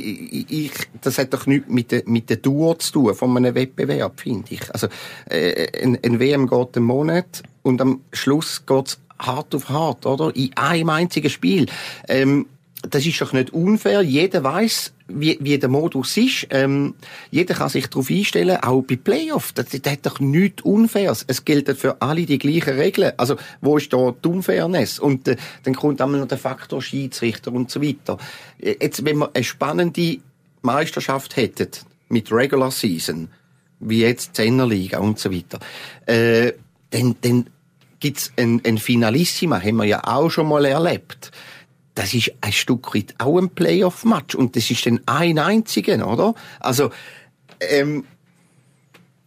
ich, 0.49 0.71
das 1.01 1.17
hat 1.17 1.33
doch 1.33 1.45
nichts 1.47 1.69
mit 1.69 1.91
der, 1.91 2.03
mit 2.05 2.29
der 2.29 2.37
Dauer 2.37 2.77
zu 2.79 2.93
tun 2.93 3.15
von 3.15 3.35
einem 3.35 3.55
Wettbewerb, 3.55 4.19
finde 4.19 4.45
ich. 4.53 4.73
Also, 4.73 4.87
äh, 5.29 5.83
ein, 5.83 5.97
ein 6.03 6.19
WM 6.19 6.47
geht 6.47 6.77
einen 6.77 6.85
Monat 6.85 7.43
und 7.63 7.81
am 7.81 8.01
Schluss 8.11 8.65
geht's 8.65 8.99
hart 9.19 9.53
auf 9.55 9.69
hart, 9.69 10.05
oder? 10.05 10.35
In 10.35 10.51
einem 10.55 10.89
einzigen 10.89 11.29
Spiel. 11.29 11.67
Ähm, 12.07 12.45
das 12.89 13.05
ist 13.05 13.21
doch 13.21 13.33
nicht 13.33 13.51
unfair. 13.51 14.01
Jeder 14.01 14.43
weiß, 14.43 14.93
wie, 15.07 15.37
wie 15.41 15.57
der 15.57 15.69
Modus 15.69 16.17
ist. 16.17 16.47
Ähm, 16.49 16.95
jeder 17.31 17.53
kann 17.55 17.69
sich 17.69 17.87
darauf 17.87 18.09
einstellen, 18.09 18.57
auch 18.57 18.81
bei 18.81 18.95
Playoffs. 18.95 19.53
Das, 19.53 19.67
das 19.69 19.91
hat 19.91 20.05
doch 20.05 20.19
nichts 20.19 20.63
Unfaires. 20.63 21.23
Es 21.27 21.45
gilt 21.45 21.69
für 21.77 22.01
alle 22.01 22.25
die 22.25 22.37
gleichen 22.37 22.77
Regeln. 22.77 23.13
Also, 23.17 23.35
wo 23.61 23.77
ist 23.77 23.91
da 23.93 24.13
die 24.23 24.27
Unfairness? 24.27 24.99
Und 24.99 25.27
äh, 25.27 25.37
dann 25.63 25.75
kommt 25.75 26.01
einmal 26.01 26.19
noch 26.19 26.27
der 26.27 26.37
Faktor 26.37 26.81
Schiedsrichter 26.81 27.51
und 27.51 27.71
so 27.71 27.81
weiter. 27.81 28.17
Äh, 28.59 28.75
jetzt, 28.81 29.03
wenn 29.05 29.17
wir 29.17 29.31
eine 29.33 29.43
spannende 29.43 30.17
Meisterschaft 30.61 31.35
hätten, 31.35 31.69
mit 32.09 32.31
Regular 32.31 32.71
Season, 32.71 33.29
wie 33.79 34.01
jetzt 34.01 34.35
Zehnerliga 34.35 34.99
und 34.99 35.19
so 35.19 35.31
weiter, 35.31 35.59
äh, 36.05 36.53
dann, 36.89 37.15
dann 37.21 37.49
gibt's 37.99 38.31
ein, 38.37 38.61
ein 38.65 38.77
Finalissima, 38.77 39.59
haben 39.59 39.77
wir 39.77 39.85
ja 39.85 40.03
auch 40.03 40.29
schon 40.29 40.47
mal 40.47 40.65
erlebt 40.65 41.31
das 41.97 42.13
ist 42.13 42.31
ein 42.41 42.51
Stück 42.51 42.93
weit 42.93 43.15
auch 43.17 43.39
ein 43.39 43.49
Playoff-Match 43.49 44.35
und 44.35 44.55
das 44.55 44.69
ist 44.69 44.85
dann 44.85 45.01
ein 45.07 45.39
einziger, 45.39 46.07
oder? 46.07 46.35
Also, 46.59 46.91
ähm, 47.59 48.05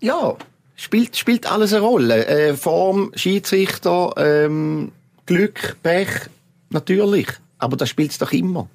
ja, 0.01 0.37
spielt, 0.77 1.17
spielt 1.17 1.51
alles 1.51 1.73
eine 1.73 1.83
Rolle. 1.83 2.27
Äh, 2.27 2.55
Form, 2.55 3.11
Schiedsrichter, 3.17 4.15
ähm, 4.17 4.93
Glück, 5.27 5.79
Pech, 5.83 6.09
natürlich. 6.69 7.27
Aber 7.59 7.77
das 7.77 7.89
spielt 7.89 8.13
es 8.13 8.19
doch 8.19 8.31
immer. 8.31 8.69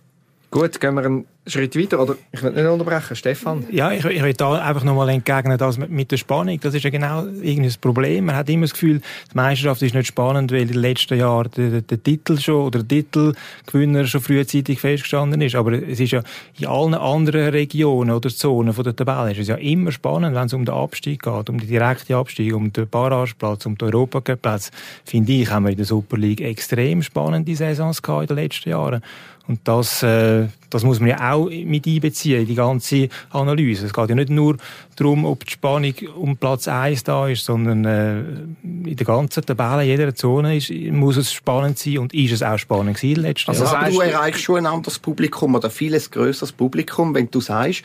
Gut, 0.52 0.82
gehen 0.82 0.96
wir 0.96 1.06
einen 1.06 1.26
Schritt 1.48 1.78
weiter, 1.78 2.00
oder? 2.02 2.16
Ich 2.32 2.42
will 2.42 2.52
nicht 2.52 2.66
unterbrechen, 2.66 3.16
Stefan. 3.16 3.66
Ja, 3.72 3.92
ich, 3.92 4.04
ich 4.04 4.24
will 4.24 4.34
da 4.34 4.54
einfach 4.54 4.84
nochmal 4.84 5.10
entgegnen, 5.10 5.58
das 5.58 5.78
mit 5.78 6.12
der 6.12 6.18
Spannung, 6.18 6.60
das 6.60 6.74
ist 6.74 6.84
ja 6.84 6.90
genau 6.90 7.26
irgendein 7.26 7.74
Problem. 7.80 8.26
Man 8.26 8.36
hat 8.36 8.50
immer 8.50 8.64
das 8.64 8.74
Gefühl, 8.74 9.02
die 9.32 9.36
Meisterschaft 9.36 9.82
ist 9.84 9.94
nicht 9.94 10.08
spannend, 10.08 10.52
weil 10.52 10.62
in 10.62 10.70
den 10.70 10.78
letzten 10.78 11.20
Jahren 11.20 11.52
der, 11.56 11.82
der 11.82 12.02
Titel 12.02 12.40
schon, 12.40 12.66
oder 12.66 12.82
der 12.82 12.88
Titelgewinner 12.88 14.08
schon 14.08 14.22
frühzeitig 14.22 14.80
festgestanden 14.80 15.42
ist. 15.42 15.56
Aber 15.56 15.74
es 15.74 16.00
ist 16.00 16.12
ja 16.12 16.24
in 16.60 16.68
allen 16.68 16.96
anderen 16.96 17.50
Regionen 17.50 18.12
oder 18.12 18.30
Zonen 18.30 18.74
von 18.74 18.84
der 18.84 18.96
Tabelle 18.96 19.32
ist 19.32 19.40
es 19.40 19.48
ja 19.48 19.56
immer 19.56 19.92
spannend, 19.92 20.36
wenn 20.36 20.48
es 20.48 20.54
um 20.54 20.66
den 20.66 20.74
Abstieg 20.74 21.22
geht, 21.22 21.50
um 21.50 21.60
die 21.60 21.68
direkte 21.68 22.16
Abstieg, 22.16 22.56
um 22.56 22.74
den 22.74 22.88
Barrageplatz, 22.88 23.66
um 23.66 23.78
den 23.78 23.94
Europacup-Platz. 23.94 24.72
Finde 25.04 25.32
ich, 25.34 25.50
haben 25.50 25.66
wir 25.66 25.72
in 25.72 25.78
der 25.78 25.86
Super 25.86 26.18
League 26.18 26.42
extrem 26.42 27.04
spannende 27.04 27.56
Saisons 27.56 28.02
gehabt 28.02 28.32
in 28.32 28.36
den 28.36 28.44
letzten 28.44 28.70
Jahren. 28.70 29.02
Und 29.48 29.60
das, 29.66 30.02
äh, 30.02 30.48
das 30.76 30.84
muss 30.84 31.00
man 31.00 31.08
ja 31.08 31.32
auch 31.32 31.50
mit 31.50 31.88
einbeziehen, 31.88 32.42
in 32.42 32.48
die 32.48 32.56
ganze 32.56 33.08
Analyse. 33.30 33.86
Es 33.86 33.94
geht 33.94 34.10
ja 34.10 34.16
nicht 34.16 34.30
nur 34.30 34.58
darum, 34.98 35.24
ob 35.24 35.46
die 35.46 35.54
Spannung 35.54 35.94
um 36.18 36.36
Platz 36.36 36.68
1 36.68 37.06
da 37.06 37.30
ist, 37.30 37.46
sondern 37.46 37.86
äh, 37.86 38.20
in 38.62 38.96
der 38.96 39.06
ganzen 39.06 39.46
Tabelle, 39.46 39.84
in 39.84 39.90
jeder 39.90 40.14
Zone 40.14 40.58
ist, 40.58 40.70
muss 40.92 41.16
es 41.16 41.32
spannend 41.32 41.80
sein 41.80 42.00
und 42.00 42.14
ist 42.14 42.34
es 42.34 42.44
auch 42.44 42.58
spannend 42.58 42.98
gewesen 42.98 43.22
letztes 43.22 43.48
also 43.48 43.64
Jahr. 43.64 43.84
Also 43.84 44.00
du 44.00 44.06
erreichst 44.06 44.42
schon 44.42 44.58
ein 44.58 44.66
anderes 44.66 45.00
Publikum 45.00 45.56
oder 45.56 45.70
vieles 45.70 46.12
größeres 46.12 46.52
Publikum, 46.52 47.16
wenn 47.16 47.32
du 47.32 47.40
sagst, 47.40 47.84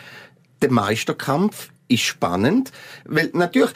der 0.60 0.72
Meisterkampf 0.72 1.70
ist 1.86 2.02
spannend, 2.02 2.72
weil 3.04 3.30
natürlich, 3.34 3.70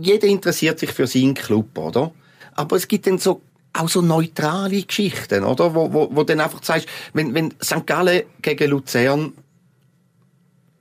jeder 0.00 0.28
interessiert 0.28 0.78
sich 0.78 0.92
für 0.92 1.08
seinen 1.08 1.34
Club, 1.34 1.76
oder? 1.76 2.12
Aber 2.54 2.76
es 2.76 2.86
gibt 2.86 3.08
dann 3.08 3.18
so 3.18 3.42
auch 3.74 3.88
so 3.88 4.00
neutrale 4.00 4.82
Geschichten, 4.82 5.44
oder? 5.44 5.74
Wo, 5.74 5.92
wo, 5.92 6.08
wo 6.12 6.22
dann 6.22 6.40
einfach 6.40 6.62
sagst, 6.62 6.88
wenn, 7.12 7.34
wenn 7.34 7.52
St. 7.62 7.86
Gallen 7.86 8.22
gegen 8.40 8.70
Luzern 8.70 9.32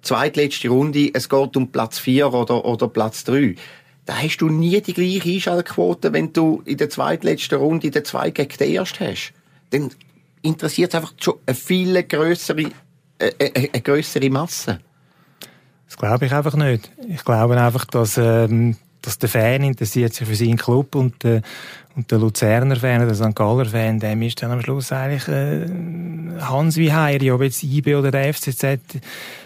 zweitletzte 0.02 0.70
Runde, 0.70 1.10
es 1.14 1.28
geht 1.28 1.58
um 1.58 1.72
Platz 1.72 2.00
4 2.00 2.32
oder, 2.32 2.64
oder 2.66 2.88
Platz 2.88 3.24
3, 3.24 3.56
da 4.06 4.16
hast 4.16 4.38
du 4.38 4.50
nie 4.50 4.82
die 4.82 4.94
gleiche 4.94 5.30
Einschaltquote, 5.30 6.14
wenn 6.14 6.34
du 6.34 6.62
in 6.66 6.78
der 6.78 6.90
zweitletzten 6.90 7.58
Runde 7.58 7.90
den 7.90 8.04
zwei 8.06 8.32
gegen 8.32 8.58
den 8.58 8.74
ersten 8.74 9.08
hast. 9.08 9.34
Dann 9.70 9.92
interessiert 10.42 10.94
es 10.94 10.96
einfach 10.96 11.14
schon 11.20 11.36
eine 11.46 11.56
viel 11.56 12.04
größere, 12.04 12.70
äh, 13.18 13.32
äh, 13.40 13.70
eine 13.72 13.82
größere 13.82 14.30
Masse. 14.30 14.80
Das 15.88 15.98
glaube 15.98 16.26
ich 16.26 16.34
einfach 16.34 16.56
nicht. 16.56 16.92
Ich 17.08 17.24
glaube 17.24 17.60
einfach, 17.60 17.86
dass, 17.86 18.18
ähm, 18.18 18.76
dass 19.04 19.20
der 19.20 19.30
Fan 19.30 19.64
interessiert 19.64 20.14
sich 20.14 20.28
für 20.28 20.36
seinen 20.36 20.58
Club 20.58 20.96
und, 20.96 21.24
äh, 21.26 21.42
und 21.96 22.10
der 22.10 22.20
Luzerner 22.20 22.78
Fan, 22.78 23.06
der 23.06 23.14
St. 23.14 23.36
Galler 23.36 23.66
Fan, 23.66 24.00
dem 24.00 24.22
ist 24.24 24.42
dann 24.42 24.52
am 24.52 24.62
Schluss 24.62 24.92
eigentlich 24.92 25.28
äh, 25.28 25.68
Hans 26.40 26.78
wie 26.78 26.92
Heiri, 26.92 27.30
ob 27.32 27.42
jetzt 27.42 27.64
IB 27.64 27.96
oder 27.96 28.12
der 28.12 28.34
FCZ, 28.34 28.64
äh, 28.64 28.80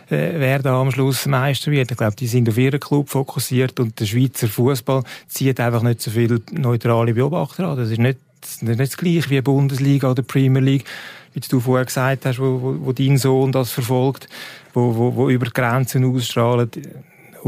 wer 0.10 0.60
da 0.60 0.80
am 0.80 0.92
Schluss 0.92 1.26
Meister 1.26 1.72
wird. 1.72 1.92
Ich 1.92 1.98
glaube, 1.98 2.16
die 2.16 2.28
sind 2.28 2.48
auf 2.48 2.58
ihren 2.58 2.80
Club 2.80 3.10
fokussiert 3.10 3.80
und 3.80 4.00
der 4.00 4.06
Schweizer 4.06 4.48
Fußball 4.48 5.04
zieht 5.28 5.60
einfach 5.60 5.82
nicht 5.82 6.02
so 6.02 6.12
viele 6.12 6.40
neutrale 6.52 7.16
Beobachter 7.16 7.68
an. 7.68 7.78
Das 7.78 7.90
ist 7.90 8.00
nicht, 8.00 8.20
das 8.40 8.52
ist 8.52 8.64
nicht 8.64 8.80
das 8.80 8.96
gleiche 8.96 9.30
wie 9.32 9.42
Bundesliga 9.42 10.12
oder 10.12 10.22
Premier 10.22 10.62
League, 10.62 10.86
wie 11.34 11.40
du 11.40 11.60
vorher 11.60 11.86
gesagt 11.86 12.28
hast, 12.28 12.40
wo, 12.40 12.62
wo, 12.62 12.76
wo 12.86 12.92
dein 12.94 13.18
Sohn 13.18 13.52
das 13.52 13.72
verfolgt, 13.72 14.30
wo, 14.74 14.96
wo, 14.96 15.16
wo 15.16 15.30
über 15.30 15.50
Grenzen 15.50 16.06
ausstrahlt 16.06 16.78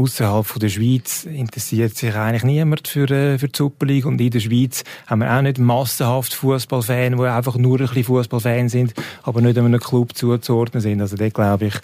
außerhalb 0.00 0.58
der 0.58 0.68
Schweiz 0.68 1.24
interessiert 1.24 1.96
sich 1.96 2.14
eigentlich 2.14 2.44
niemand 2.44 2.88
für, 2.88 3.10
äh, 3.10 3.38
für 3.38 3.48
die 3.48 3.56
Super 3.56 3.86
League 3.86 4.06
und 4.06 4.20
in 4.20 4.30
der 4.30 4.40
Schweiz 4.40 4.82
haben 5.06 5.20
wir 5.20 5.32
auch 5.32 5.42
nicht 5.42 5.58
massenhaft 5.58 6.34
Fußballfans, 6.34 7.16
die 7.16 7.22
einfach 7.22 7.56
nur 7.56 7.80
ein 7.80 7.86
bisschen 7.86 8.04
Fußballfans 8.04 8.72
sind, 8.72 8.94
aber 9.22 9.40
nicht 9.40 9.58
einem 9.58 9.78
Club 9.78 10.16
zuzuordnen 10.16 10.80
sind. 10.80 11.00
Also 11.00 11.16
da 11.16 11.28
glaube 11.28 11.66
ich, 11.66 11.74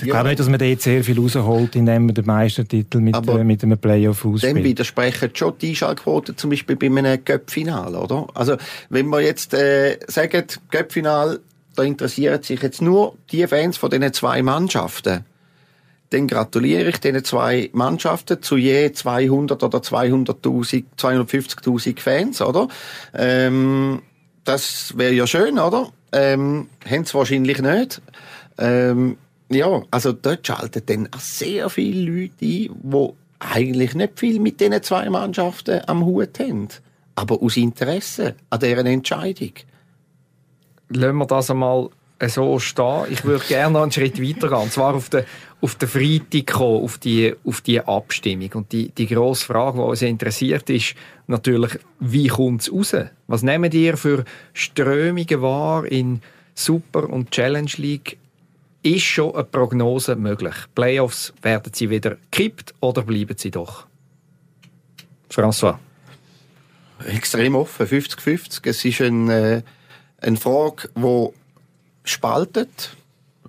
ich 0.00 0.06
ja. 0.06 0.14
glaube 0.14 0.28
nicht, 0.28 0.40
dass 0.40 0.48
man 0.48 0.58
dort 0.58 0.80
sehr 0.80 1.04
viel 1.04 1.18
rausholt, 1.18 1.76
indem 1.76 2.06
man 2.06 2.14
den 2.14 2.26
Meistertitel 2.26 2.98
mit, 2.98 3.16
äh, 3.16 3.44
mit 3.44 3.62
einem 3.62 3.78
Playoff 3.78 4.24
ausspielt. 4.24 4.56
Dem 4.56 4.64
widersprechen 4.64 5.30
schon 5.34 5.54
die 5.60 5.70
Einschaltquoten 5.70 6.36
zum 6.36 6.50
Beispiel 6.50 6.76
bei 6.76 6.86
einem 6.86 7.24
Cup-Final, 7.24 7.94
oder? 7.94 8.26
Also, 8.34 8.56
wenn 8.90 9.08
wir 9.08 9.20
jetzt 9.20 9.54
äh, 9.54 9.98
sagen, 10.06 10.44
Cup-Final, 10.70 11.40
da 11.76 11.82
interessieren 11.82 12.42
sich 12.42 12.62
jetzt 12.62 12.82
nur 12.82 13.16
die 13.30 13.46
Fans 13.46 13.76
von 13.76 13.90
diesen 13.90 14.12
zwei 14.12 14.42
Mannschaften 14.42 15.24
dann 16.14 16.28
gratuliere 16.28 16.88
ich 16.88 17.00
diesen 17.00 17.24
zwei 17.24 17.70
Mannschaften 17.72 18.40
zu 18.40 18.56
je 18.56 18.92
200 18.92 19.62
oder 19.62 19.78
200.000, 19.78 20.84
250.000 20.96 22.00
Fans, 22.00 22.40
oder? 22.40 22.68
Ähm, 23.12 24.02
das 24.44 24.96
wäre 24.96 25.12
ja 25.12 25.26
schön, 25.26 25.58
oder? 25.58 25.90
Ähm, 26.12 26.68
haben 26.88 27.04
sie 27.04 27.14
wahrscheinlich 27.14 27.60
nicht. 27.60 28.00
Ähm, 28.58 29.16
ja, 29.50 29.82
also 29.90 30.12
dort 30.12 30.46
schalten 30.46 30.82
dann 30.86 31.08
auch 31.14 31.20
sehr 31.20 31.68
viele 31.68 32.10
Leute 32.10 32.34
ein, 32.40 32.80
die 32.82 33.08
eigentlich 33.40 33.94
nicht 33.94 34.18
viel 34.18 34.38
mit 34.38 34.60
diesen 34.60 34.82
zwei 34.82 35.10
Mannschaften 35.10 35.80
am 35.86 36.04
Hut 36.04 36.38
haben. 36.38 36.68
Aber 37.16 37.42
aus 37.42 37.56
Interesse 37.56 38.36
an 38.50 38.60
deren 38.60 38.86
Entscheidung. 38.86 39.52
Lassen 40.90 41.16
wir 41.16 41.26
das 41.26 41.50
einmal 41.50 41.90
so 42.28 42.58
stehen. 42.58 43.06
Ich 43.10 43.24
würde 43.24 43.44
gerne 43.46 43.72
noch 43.72 43.82
einen 43.82 43.92
Schritt 43.92 44.20
weiter 44.20 44.48
gehen. 44.48 44.58
Und 44.58 44.72
zwar 44.72 44.94
auf 44.94 45.08
den, 45.08 45.24
auf 45.64 45.76
den 45.76 45.88
Freitag 45.88 46.46
kommen, 46.58 46.84
auf 46.84 46.98
die, 46.98 47.34
auf 47.42 47.62
die 47.62 47.80
Abstimmung. 47.80 48.52
Und 48.52 48.72
die, 48.72 48.90
die 48.90 49.06
grosse 49.06 49.46
Frage, 49.46 49.78
die 49.78 49.84
uns 49.84 50.02
interessiert, 50.02 50.68
ist 50.68 50.94
natürlich, 51.26 51.78
wie 52.00 52.28
kommt 52.28 52.60
es 52.60 52.70
raus? 52.70 52.94
Was 53.28 53.42
nehmen 53.42 53.72
ihr 53.72 53.96
für 53.96 54.26
Strömungen 54.52 55.40
wahr 55.40 55.86
in 55.86 56.20
Super- 56.54 57.08
und 57.08 57.30
Challenge 57.30 57.70
League? 57.78 58.18
Ist 58.82 59.04
schon 59.04 59.34
eine 59.34 59.44
Prognose 59.44 60.16
möglich? 60.16 60.54
Playoffs, 60.74 61.32
werden 61.40 61.72
sie 61.72 61.88
wieder 61.88 62.18
gekippt 62.30 62.74
oder 62.80 63.00
bleiben 63.00 63.38
sie 63.38 63.50
doch? 63.50 63.86
François? 65.30 65.78
Extrem 67.06 67.54
offen, 67.54 67.86
50-50. 67.86 68.68
Es 68.68 68.84
ist 68.84 69.00
eine, 69.00 69.56
äh, 69.56 69.62
eine 70.26 70.36
Frage, 70.36 70.90
die 70.94 71.28
spaltet. 72.04 72.94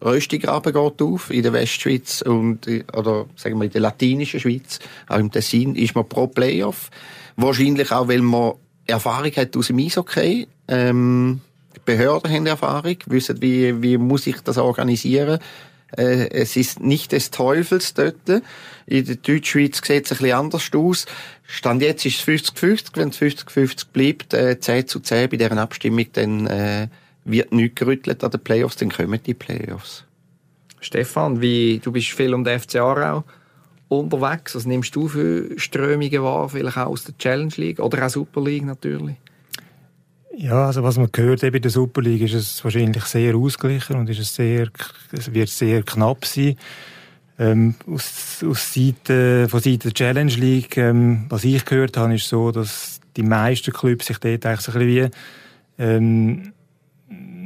Röstigraben 0.04 0.74
geht 0.74 1.02
auf 1.02 1.32
in 1.32 1.44
der 1.44 1.54
Westschweiz 1.54 2.22
und, 2.22 2.68
oder 2.94 3.26
sagen 3.36 3.58
wir 3.58 3.66
in 3.66 3.72
der 3.72 3.82
latinischen 3.82 4.40
Schweiz, 4.40 4.80
auch 5.08 5.18
im 5.18 5.32
Tessin, 5.32 5.76
ist 5.76 5.96
man 5.96 6.08
pro 6.08 6.28
Playoff. 6.28 6.90
Wahrscheinlich 7.38 7.92
auch, 7.92 8.08
weil 8.08 8.22
man 8.22 8.54
Erfahrung 8.88 9.32
hat 9.32 9.56
aus 9.58 9.68
dem 9.68 9.80
Eishockey. 9.80 10.48
Ähm, 10.68 11.42
Behörden 11.86 12.32
haben 12.32 12.46
Erfahrung, 12.46 12.98
wissen, 13.08 13.42
wie, 13.42 13.82
wie 13.82 13.98
muss 13.98 14.28
ich 14.28 14.42
das 14.42 14.58
organisieren. 14.58 15.40
Äh, 15.96 16.30
es 16.30 16.56
ist 16.56 16.80
nicht 16.80 17.12
des 17.12 17.32
Teufels 17.32 17.94
dort. 17.94 18.42
In 18.86 19.06
der 19.06 19.16
Deutschschweiz 19.16 19.82
sieht 19.86 20.06
es 20.06 20.12
ein 20.12 20.18
bisschen 20.18 20.38
anders 20.38 20.70
aus. 20.74 21.06
Stand 21.44 21.82
jetzt 21.82 22.06
ist 22.06 22.28
es 22.28 22.54
50-50. 22.56 22.86
Wenn 22.96 23.10
es 23.10 23.20
50-50 23.20 23.86
bleibt, 23.94 24.34
äh, 24.34 24.60
10 24.60 24.88
zu 24.88 25.00
10 25.00 25.30
bei 25.30 25.38
deren 25.38 25.60
Abstimmung, 25.60 26.06
dann 26.14 26.48
äh, 26.48 26.88
wird 27.26 27.52
nichts 27.52 27.76
gerüttelt 27.76 28.24
an 28.24 28.32
den 28.32 28.40
Playoffs, 28.40 28.78
dann 28.78 28.90
kommen 28.90 29.20
die 29.26 29.34
Playoffs. 29.34 30.06
Stefan, 30.80 31.42
wie, 31.42 31.80
du 31.84 31.92
bist 31.92 32.10
viel 32.10 32.34
um 32.34 32.44
den 32.44 32.60
FC 32.60 32.76
Aarau 32.76 33.24
unterwegs. 33.90 34.56
Was 34.56 34.66
nimmst 34.66 34.96
du 34.96 35.08
für 35.08 35.60
Strömungen 35.60 36.24
wahr, 36.24 36.50
vielleicht 36.50 36.78
auch 36.78 36.88
aus 36.88 37.04
der 37.04 37.18
Challenge 37.18 37.54
League 37.58 37.80
oder 37.80 38.06
auch 38.06 38.10
Super 38.10 38.42
League 38.42 38.66
natürlich? 38.66 39.16
Ja, 40.38 40.68
also 40.68 40.84
was 40.84 40.98
man 40.98 41.10
gehört 41.12 41.44
eben 41.44 41.56
in 41.56 41.62
der 41.62 41.72
Super 41.72 42.02
League 42.02 42.22
ist 42.22 42.34
es 42.34 42.64
wahrscheinlich 42.64 43.06
sehr 43.06 43.36
ausgeglichen 43.36 43.96
und 43.96 44.10
ist 44.10 44.20
es 44.20 44.36
sehr, 44.36 44.70
es 45.12 45.34
wird 45.34 45.50
sehr 45.50 45.82
knapp 45.84 46.26
sein. 46.26 46.58
Ähm, 47.38 47.76
aus, 47.88 48.44
aus 48.46 48.74
Seite, 48.74 49.48
von 49.50 49.60
Seite 49.60 49.90
der 49.90 49.94
Challenge 49.94 50.34
League, 50.34 50.78
ähm, 50.78 51.26
was 51.30 51.44
ich 51.44 51.66
gehört 51.66 51.98
habe, 51.98 52.16
ist 52.16 52.28
so, 52.28 52.52
dass 52.52 53.02
die 53.16 53.24
meisten 53.24 53.74
Clubs 53.74 54.08
sich 54.08 54.18
dort 54.20 54.46
eigentlich 54.46 54.62
so 54.62 54.72
ein 54.74 54.80
bisschen 54.80 55.12
wie, 55.78 55.84
ähm, 55.84 56.54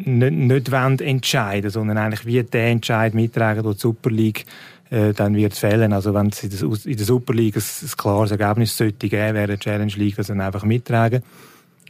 nicht, 0.06 0.70
nicht 0.70 1.02
entscheiden, 1.02 1.70
sondern 1.70 1.98
eigentlich 1.98 2.26
wie 2.26 2.44
der 2.44 2.68
Entscheid 2.68 3.14
mittragen, 3.14 3.64
der 3.64 3.74
die 3.74 3.80
Super 3.80 4.10
League 4.10 4.46
äh, 4.90 5.14
dann 5.14 5.36
wird 5.36 5.54
fällen. 5.54 5.94
Also 5.94 6.14
wenn 6.14 6.28
es 6.28 6.44
in 6.44 6.98
der 6.98 7.06
Super 7.06 7.34
League 7.34 7.56
ein, 7.56 7.64
ein 7.84 7.90
klares 7.98 8.32
Ergebnis 8.32 8.76
sollte 8.76 9.10
geben, 9.10 9.36
wäre 9.36 9.56
die 9.56 9.60
Challenge 9.60 9.94
League 9.96 10.16
das 10.16 10.28
dann 10.28 10.42
einfach 10.42 10.64
mittragen. 10.64 11.24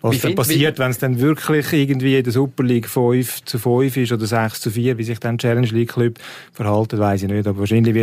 Was 0.02 0.16
wie 0.16 0.20
dann 0.20 0.36
passiert, 0.36 0.80
wenn 0.80 0.92
es 0.92 0.98
dann 0.98 1.20
wirklich 1.20 1.74
irgendwie 1.74 2.18
in 2.18 2.24
der 2.24 2.32
Super 2.32 2.64
League 2.64 2.88
5 2.88 3.44
zu 3.44 3.60
5 3.60 3.98
ist 3.98 4.12
oder 4.12 4.26
6 4.26 4.62
zu 4.62 4.72
4, 4.72 4.98
wie 4.98 5.04
sich 5.04 5.20
dann 5.20 5.38
Challenge 5.38 5.68
League 5.68 5.92
Club 5.92 6.20
verhalten, 6.54 7.00
weiß 7.00 7.24
ich 7.24 7.30
nicht. 7.30 7.48
Aber 7.48 7.60
wahrscheinlich 7.60 7.96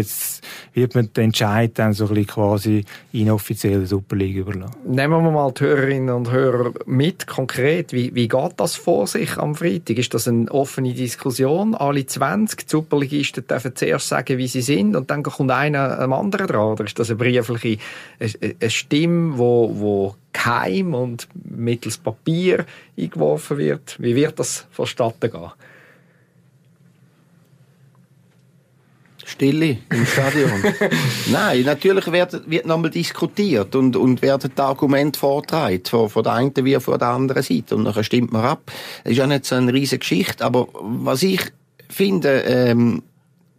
wird 0.75 0.95
man 0.95 1.11
den 1.13 1.25
Entscheid 1.25 1.73
dann 1.75 1.93
so 1.93 2.05
ein 2.05 2.09
bisschen 2.11 2.27
quasi 2.27 2.85
inoffiziell 3.13 3.79
der 3.79 3.87
Super 3.87 4.17
League 4.17 4.37
überlassen. 4.37 4.75
Nehmen 4.87 5.25
wir 5.25 5.31
mal 5.31 5.53
die 5.53 5.65
Hörerinnen 5.65 6.15
und 6.15 6.31
Hörer 6.31 6.73
mit, 6.85 7.27
konkret. 7.27 7.93
Wie, 7.93 8.15
wie 8.15 8.29
geht 8.29 8.53
das 8.59 8.77
vor 8.77 9.07
sich 9.07 9.39
am 9.39 9.55
Freitag? 9.55 9.99
Ist 9.99 10.13
das 10.13 10.29
eine 10.29 10.51
offene 10.51 10.93
Diskussion? 10.93 11.75
Alle 11.75 12.05
20 12.05 12.67
die 12.67 12.71
Superligisten 12.71 13.47
dürfen 13.47 13.75
zuerst 13.75 14.09
sagen, 14.09 14.39
wie 14.39 14.49
sie 14.49 14.63
sind 14.63 14.97
und 14.97 15.11
dann 15.11 15.23
kommt 15.23 15.51
einer 15.51 15.99
am 15.99 16.13
anderen 16.13 16.47
dran? 16.47 16.73
Oder 16.73 16.85
ist 16.85 16.99
das 16.99 17.11
eine 17.11 17.17
briefliche 17.17 17.79
eine, 18.21 18.55
eine 18.61 18.71
Stimme, 18.71 19.39
wo, 19.39 19.71
wo 19.75 20.15
geheim 20.37 20.95
und 20.95 21.29
mittels 21.45 21.99
Papier 21.99 22.67
eingeworfen 22.99 23.59
wird. 23.59 23.97
Wie 23.99 24.15
wird 24.15 24.39
das 24.39 24.67
vonstatten 24.71 25.31
gehen? 25.31 25.53
Stille 29.25 29.79
im 29.91 30.07
Stadion. 30.07 30.53
Nein, 31.33 31.63
natürlich 31.65 32.07
wird, 32.13 32.49
wird 32.49 32.65
nochmal 32.65 32.91
diskutiert 32.91 33.75
und, 33.75 33.97
und 33.97 34.23
werden 34.23 34.53
die 34.57 34.63
Argumente 34.63 35.19
vorgetragen, 35.19 35.81
von, 35.85 36.09
von 36.09 36.23
der 36.23 36.35
einen 36.35 36.55
wie 36.65 36.79
von 36.79 36.97
der 36.97 37.09
anderen 37.09 37.43
Seite. 37.43 37.75
Und 37.75 37.87
dann 37.87 38.05
stimmt 38.05 38.33
man 38.33 38.45
ab. 38.45 38.71
Das 39.03 39.11
ist 39.13 39.19
ja 39.19 39.27
nicht 39.27 39.45
so 39.45 39.57
eine 39.57 39.73
riesige 39.73 39.99
Geschichte, 39.99 40.45
aber 40.45 40.69
was 40.81 41.25
ich 41.25 41.41
finde, 41.89 42.43
ähm, 42.43 43.03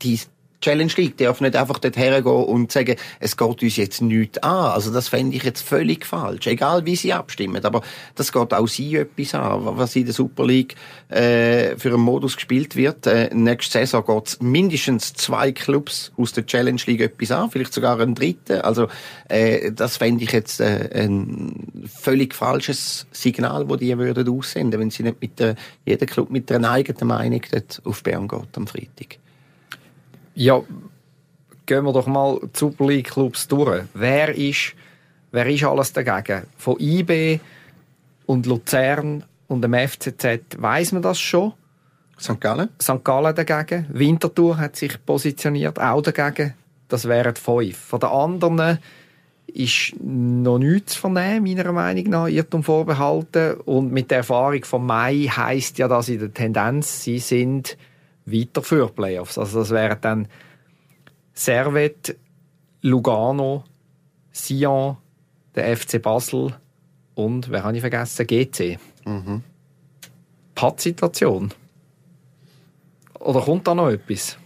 die, 0.02 0.20
Challenge 0.62 0.92
League 0.98 1.18
darf 1.18 1.40
nicht 1.40 1.56
einfach 1.56 1.78
dort 1.80 1.98
hergehen 1.98 2.34
und 2.34 2.72
sagen, 2.72 2.96
es 3.20 3.38
geht 3.38 3.62
uns 3.62 3.76
jetzt 3.76 4.02
nichts 4.02 4.40
an. 4.40 4.72
Also 4.72 4.92
das 4.92 5.08
fände 5.08 5.36
ich 5.36 5.44
jetzt 5.44 5.62
völlig 5.62 6.06
falsch. 6.06 6.48
Egal 6.48 6.86
wie 6.86 6.96
sie 6.96 7.14
abstimmen. 7.14 7.64
Aber 7.64 7.82
das 8.16 8.32
geht 8.32 8.54
auch 8.54 8.68
sie 8.68 8.96
etwas 8.96 9.36
an. 9.36 9.78
Was 9.78 9.96
in 9.96 10.06
der 10.06 10.14
Super 10.14 10.46
League 10.46 10.76
äh, 11.10 11.78
für 11.78 11.90
einen 11.90 12.02
Modus 12.02 12.36
gespielt 12.36 12.76
wird. 12.76 13.06
Äh, 13.06 13.30
nächste 13.34 13.80
Saison 13.80 14.04
geht 14.06 14.28
es 14.28 14.42
mindestens 14.42 15.14
zwei 15.14 15.52
Clubs 15.52 16.12
aus 16.18 16.34
der 16.34 16.46
Challenge 16.46 16.82
League 16.88 17.02
etwas 17.02 17.32
an. 17.32 17.52
Vielleicht 17.52 17.74
sogar 17.74 18.00
einen 18.00 18.16
dritten. 18.16 18.62
Also 18.62 18.88
äh, 19.30 19.72
das 19.72 19.98
fände 19.98 20.24
ich 20.24 20.32
jetzt 20.32 20.60
äh, 20.60 20.90
ein 20.94 21.86
völlig 21.88 22.34
falsches 22.34 23.06
Signal, 23.12 23.66
das 23.68 23.78
die 23.78 23.98
würden 23.98 24.28
aussenden, 24.30 24.80
wenn 24.80 24.90
sie 24.90 25.04
nicht 25.04 25.22
mit 25.22 25.40
der, 25.40 25.56
jeder 25.86 26.06
Club 26.08 26.32
mit 26.32 26.52
einer 26.52 26.72
eigenen 26.72 27.08
Meinung 27.08 27.42
dort 27.52 27.82
auf 27.86 28.02
Bern 28.02 28.28
geht 28.28 28.58
am 28.58 28.68
Freitag. 28.68 29.20
Ja, 30.40 30.62
gehen 31.66 31.84
wir 31.84 31.94
doch 31.94 32.06
mal 32.06 32.40
die 32.44 32.60
Super 32.60 32.86
League 32.86 33.10
Clubs 33.10 33.48
durch. 33.48 33.86
Wer 33.96 34.36
ist, 34.36 34.76
wer 35.32 35.48
ist 35.48 35.64
alles 35.64 35.92
dagegen? 35.94 36.44
Von 36.60 36.76
IB 36.80 37.40
und 38.28 38.46
Luzern 38.46 39.24
und 39.48 39.64
dem 39.64 39.74
FCZ 39.74 40.58
weiß 40.60 40.92
man 40.92 41.02
das 41.02 41.20
schon. 41.20 41.54
St. 42.20 42.40
Gallen? 42.40 42.70
St. 42.80 43.04
Gallen 43.04 43.34
dagegen. 43.34 43.88
Winterthur 43.90 44.60
hat 44.60 44.76
sich 44.76 45.04
positioniert, 45.04 45.80
auch 45.80 46.04
dagegen. 46.04 46.54
Das 46.88 47.08
wären 47.08 47.36
fünf. 47.36 47.76
Von 47.76 48.00
den 48.00 48.10
anderen 48.10 48.78
ist 49.48 49.96
noch 50.00 50.60
nichts 50.60 50.94
von 50.94 51.16
dem, 51.16 51.46
meiner 51.46 51.72
Meinung 51.72 52.12
nach, 52.12 52.28
Irrtum 52.28 52.62
vorbehalten. 52.62 53.56
Und 53.62 53.92
mit 53.92 54.12
der 54.12 54.20
Erfahrung 54.20 54.64
von 54.66 54.86
Mai 54.86 55.32
heisst 55.36 55.80
ja, 55.80 55.88
dass 55.88 56.10
in 56.10 56.20
der 56.20 56.32
Tendenz 56.32 57.02
sie 57.02 57.18
sind 57.18 57.76
weiter 58.28 58.62
für 58.62 58.88
Playoffs. 58.90 59.38
Also 59.38 59.60
das 59.60 59.72
wären 59.72 59.98
dann 60.02 60.28
Servet, 61.34 62.16
Lugano, 62.82 63.64
Sion, 64.32 64.98
der 65.56 65.76
FC 65.76 66.02
Basel 66.02 66.56
und, 67.16 67.50
wer 67.50 67.64
habe 67.64 67.76
ich 67.76 67.82
vergessen, 67.82 68.28
GC. 68.28 68.78
Mhm. 69.06 69.42
Pattsituation. 70.54 71.52
Oder 73.20 73.42
kommt 73.42 73.68
da 73.68 73.74
noch 73.74 73.90
etwas? 73.90 74.38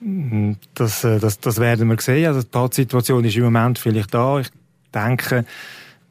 Mhm, 0.00 0.56
das, 0.74 1.04
äh, 1.04 1.18
das, 1.18 1.40
das 1.40 1.58
werden 1.58 1.88
wir 1.88 2.00
sehen. 2.00 2.26
Also 2.26 2.42
die 2.42 2.48
Pattsituation 2.48 3.24
ist 3.24 3.36
im 3.36 3.44
Moment 3.44 3.78
vielleicht 3.78 4.12
da. 4.12 4.40
Ich 4.40 4.50
denke, 4.94 5.44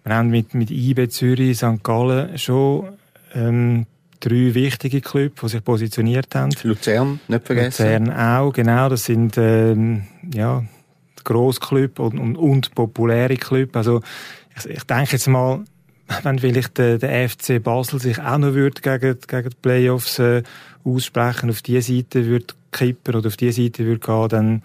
wir 0.03 0.15
haben 0.15 0.29
mit, 0.29 0.53
mit 0.53 0.71
IB 0.71 1.09
Zürich, 1.09 1.57
St. 1.57 1.83
Gallen 1.83 2.37
schon 2.37 2.97
ähm, 3.33 3.85
drei 4.21 4.53
wichtige 4.53 5.01
Clubs, 5.01 5.41
die 5.41 5.49
sich 5.49 5.63
positioniert 5.63 6.33
haben. 6.35 6.51
Luzern, 6.63 7.19
nicht 7.27 7.45
vergessen. 7.45 8.05
Luzern 8.05 8.13
auch, 8.13 8.53
genau. 8.53 8.87
Das 8.87 9.03
sind 9.03 9.37
ähm, 9.37 10.03
ja, 10.33 10.63
Grossclubs 11.23 11.99
und, 11.99 12.17
und, 12.17 12.37
und 12.37 12.73
populäre 12.73 13.35
Clubs. 13.35 13.75
Also 13.75 14.01
ich, 14.57 14.65
ich 14.69 14.83
denke 14.83 15.13
jetzt 15.13 15.27
mal, 15.27 15.63
wenn 16.23 16.39
vielleicht 16.39 16.77
der, 16.77 16.97
der 16.97 17.29
FC 17.29 17.61
Basel 17.61 17.99
sich 17.99 18.19
auch 18.19 18.37
noch 18.37 18.53
würde 18.53 18.81
gegen, 18.81 19.17
gegen 19.27 19.49
die 19.49 19.55
Playoffs 19.61 20.19
äh, 20.19 20.43
aussprechen, 20.83 21.49
auf 21.49 21.61
diese 21.61 21.93
Seite 21.93 22.25
würde 22.25 22.53
kippen 22.71 23.15
oder 23.15 23.27
auf 23.27 23.37
diese 23.37 23.61
Seite 23.63 23.85
würde 23.85 23.99
gehen, 23.99 24.29
dann, 24.29 24.63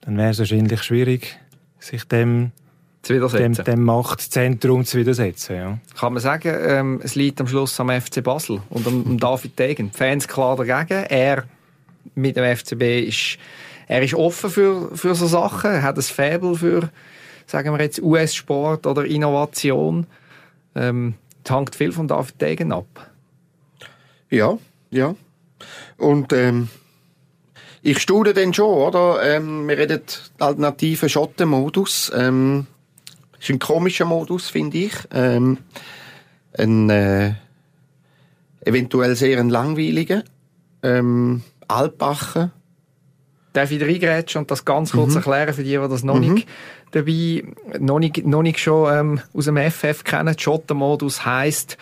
dann 0.00 0.16
wäre 0.16 0.30
es 0.30 0.38
wahrscheinlich 0.38 0.82
schwierig, 0.82 1.38
sich 1.78 2.04
dem. 2.04 2.52
Dem, 3.08 3.54
dem 3.54 3.82
Machtzentrum 3.84 4.84
zu 4.84 4.98
widersetzen. 4.98 5.56
Ja. 5.56 5.78
Kann 5.98 6.12
man 6.12 6.22
sagen, 6.22 6.54
ähm, 6.58 7.00
es 7.02 7.14
liegt 7.14 7.40
am 7.40 7.48
Schluss 7.48 7.78
am 7.80 7.88
FC 7.88 8.22
Basel 8.22 8.62
und 8.70 8.86
am, 8.86 9.04
am 9.06 9.18
David 9.18 9.58
Degen. 9.58 9.90
Fans 9.92 10.26
klar 10.26 10.56
dagegen. 10.56 11.04
Er 11.04 11.44
mit 12.14 12.36
dem 12.36 12.56
FCB 12.56 13.06
ist, 13.06 13.38
er 13.88 14.02
ist 14.02 14.14
offen 14.14 14.50
für, 14.50 14.96
für 14.96 15.14
so 15.14 15.26
Sachen. 15.26 15.70
Er 15.70 15.82
hat 15.82 15.96
ein 15.96 16.02
Faible 16.02 16.56
für, 16.56 16.90
sagen 17.46 17.72
wir 17.72 17.84
jetzt, 17.84 18.00
US-Sport 18.00 18.86
oder 18.86 19.04
Innovation. 19.04 20.06
Ähm, 20.74 21.14
das 21.44 21.56
hängt 21.56 21.74
viel 21.76 21.92
von 21.92 22.08
David 22.08 22.40
Degen 22.40 22.72
ab. 22.72 23.10
Ja, 24.30 24.58
ja. 24.90 25.14
Und 25.96 26.32
ähm, 26.32 26.68
ich 27.82 28.00
stude 28.00 28.34
dann 28.34 28.52
schon, 28.52 28.66
oder? 28.66 29.22
Ähm, 29.22 29.68
wir 29.68 29.78
reden 29.78 30.02
alternativen 30.38 31.08
Schottenmodus. 31.08 32.10
Ähm, 32.14 32.66
ist 33.48 33.54
ein 33.54 33.58
komischer 33.58 34.04
Modus, 34.04 34.50
finde 34.50 34.78
ich. 34.78 34.92
Ähm, 35.12 35.58
ein 36.58 36.90
äh, 36.90 37.34
eventuell 38.64 39.14
sehr 39.16 39.38
ein 39.38 39.48
langweiliger. 39.48 40.22
Ähm, 40.82 41.42
Alpachen. 41.68 42.52
Darf 43.52 43.70
ich 43.70 43.80
reingrätschen 43.80 44.42
und 44.42 44.50
das 44.50 44.64
ganz 44.64 44.92
kurz 44.92 45.10
mhm. 45.10 45.16
erklären 45.16 45.54
für 45.54 45.62
die, 45.62 45.70
die 45.70 45.76
das 45.76 46.02
noch 46.02 46.16
mhm. 46.16 46.34
nicht 46.34 46.48
dabei, 46.90 47.44
noch 47.78 47.98
nicht, 47.98 48.26
noch 48.26 48.42
nicht 48.42 48.58
schon 48.58 48.92
ähm, 48.92 49.20
aus 49.32 49.46
dem 49.46 49.56
FF 49.56 50.04
kennen? 50.04 50.38
Schottenmodus 50.38 51.24
heisst, 51.24 51.78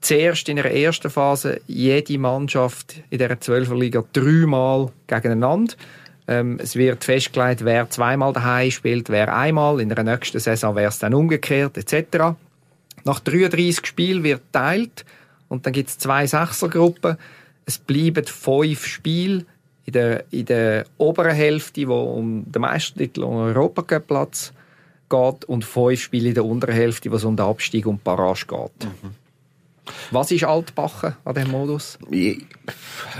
zuerst 0.00 0.48
in 0.48 0.56
der 0.56 0.74
ersten 0.74 1.10
Phase 1.10 1.60
jede 1.66 2.18
Mannschaft 2.18 3.02
in 3.10 3.18
der 3.18 3.40
12er 3.40 3.78
Liga 3.78 4.04
dreimal 4.12 4.90
gegeneinander. 5.06 5.74
Ähm, 6.28 6.58
es 6.62 6.76
wird 6.76 7.04
festgelegt, 7.04 7.64
wer 7.64 7.88
zweimal 7.88 8.34
daheim 8.34 8.70
spielt, 8.70 9.08
wer 9.08 9.34
einmal. 9.34 9.80
In 9.80 9.88
der 9.88 10.04
nächsten 10.04 10.38
Saison 10.38 10.76
wäre 10.76 10.90
es 10.90 10.98
dann 10.98 11.14
umgekehrt, 11.14 11.78
etc. 11.78 12.36
Nach 13.04 13.20
33 13.20 13.86
Spielen 13.86 14.22
wird 14.22 14.42
teilt 14.52 15.06
und 15.48 15.64
dann 15.64 15.72
gibt 15.72 15.88
es 15.88 15.98
zwei 15.98 16.26
Sechsergruppen. 16.26 17.16
Es 17.64 17.78
bleiben 17.78 18.24
fünf 18.26 18.86
Spiele 18.86 19.46
in 19.86 19.92
der, 19.92 20.24
in 20.30 20.44
der 20.44 20.84
oberen 20.98 21.34
Hälfte, 21.34 21.88
wo 21.88 22.02
um 22.02 22.44
den 22.52 22.60
Meistertitel 22.60 23.22
und 23.22 23.36
Europacup-Platz 23.36 24.52
geht 25.08 25.44
und 25.46 25.64
fünf 25.64 26.02
Spiele 26.02 26.28
in 26.28 26.34
der 26.34 26.44
unteren 26.44 26.74
Hälfte, 26.74 27.10
wo 27.10 27.16
es 27.16 27.24
um 27.24 27.36
den 27.36 27.46
Abstieg 27.46 27.86
und 27.86 28.04
Barrage 28.04 28.46
geht. 28.46 28.84
Mhm. 28.84 29.27
Was 30.10 30.30
ist 30.30 30.44
Altbachen 30.44 31.14
an 31.24 31.34
diesem 31.34 31.50
Modus? 31.50 31.98
Ich, 32.10 32.44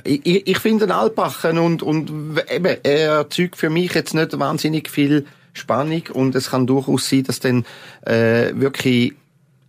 ich, 0.05 0.47
ich 0.47 0.59
finde 0.59 0.95
Altbachen 0.95 1.59
und, 1.59 1.83
und 1.83 2.11
eben, 2.51 2.77
er 2.83 3.11
erzeugt 3.11 3.57
für 3.57 3.71
mich 3.71 3.95
jetzt 3.95 4.15
nicht 4.15 4.39
wahnsinnig 4.39 4.91
viel 4.91 5.27
Spannung 5.53 6.03
und 6.13 6.35
es 6.35 6.51
kann 6.51 6.67
durchaus 6.67 7.09
sein, 7.09 7.25
dass 7.25 7.41
dann 7.41 7.65
äh, 8.07 8.53
wirklich 8.55 9.15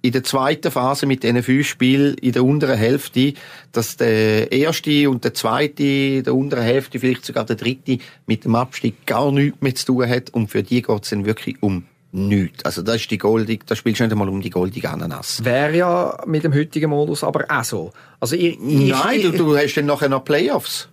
in 0.02 0.14
der 0.14 0.24
zweiten 0.24 0.72
Phase 0.72 1.06
mit 1.06 1.24
diesen 1.24 1.44
fünf 1.44 1.68
Spielen 1.68 2.16
in 2.16 2.32
der 2.32 2.46
unteren 2.46 2.78
Hälfte, 2.78 3.34
dass 3.72 3.98
der 3.98 4.52
erste 4.52 5.10
und 5.10 5.24
der 5.26 5.34
zweite 5.34 5.84
in 5.84 6.24
der 6.24 6.36
unteren 6.36 6.64
Hälfte, 6.64 7.00
vielleicht 7.00 7.26
sogar 7.26 7.46
der 7.46 7.58
dritte, 7.58 7.98
mit 8.26 8.46
dem 8.46 8.56
Abstieg 8.56 9.06
gar 9.06 9.32
nichts 9.32 9.62
mehr 9.62 9.76
zu 9.76 9.88
tun 9.88 10.08
hat 10.08 10.30
und 10.30 10.50
für 10.50 10.64
die 10.64 10.82
geht 10.82 11.04
es 11.04 11.10
dann 11.10 11.26
wirklich 11.26 11.62
um 11.62 11.84
nichts. 12.12 12.66
Also 12.66 12.82
das 12.82 12.98
ist 12.98 13.12
die 13.12 13.18
goldige, 13.18 13.66
da 13.66 13.76
spielst 13.76 14.00
du 14.00 14.04
nicht 14.04 14.12
einmal 14.12 14.30
um 14.30 14.42
die 14.42 14.50
goldige 14.50 14.90
Ananas. 14.90 15.44
Wäre 15.44 15.76
ja 15.76 16.18
mit 16.26 16.44
dem 16.44 16.54
heutigen 16.54 16.90
Modus 16.90 17.24
aber 17.24 17.46
auch 17.50 17.64
so. 17.64 17.92
Also 18.20 18.36
ich, 18.36 18.60
ich, 18.60 18.90
Nein, 18.90 19.22
du, 19.22 19.32
du 19.32 19.58
hast 19.58 19.76
dann 19.76 19.86
nachher 19.86 20.10
noch 20.10 20.24
Playoffs. 20.24 20.90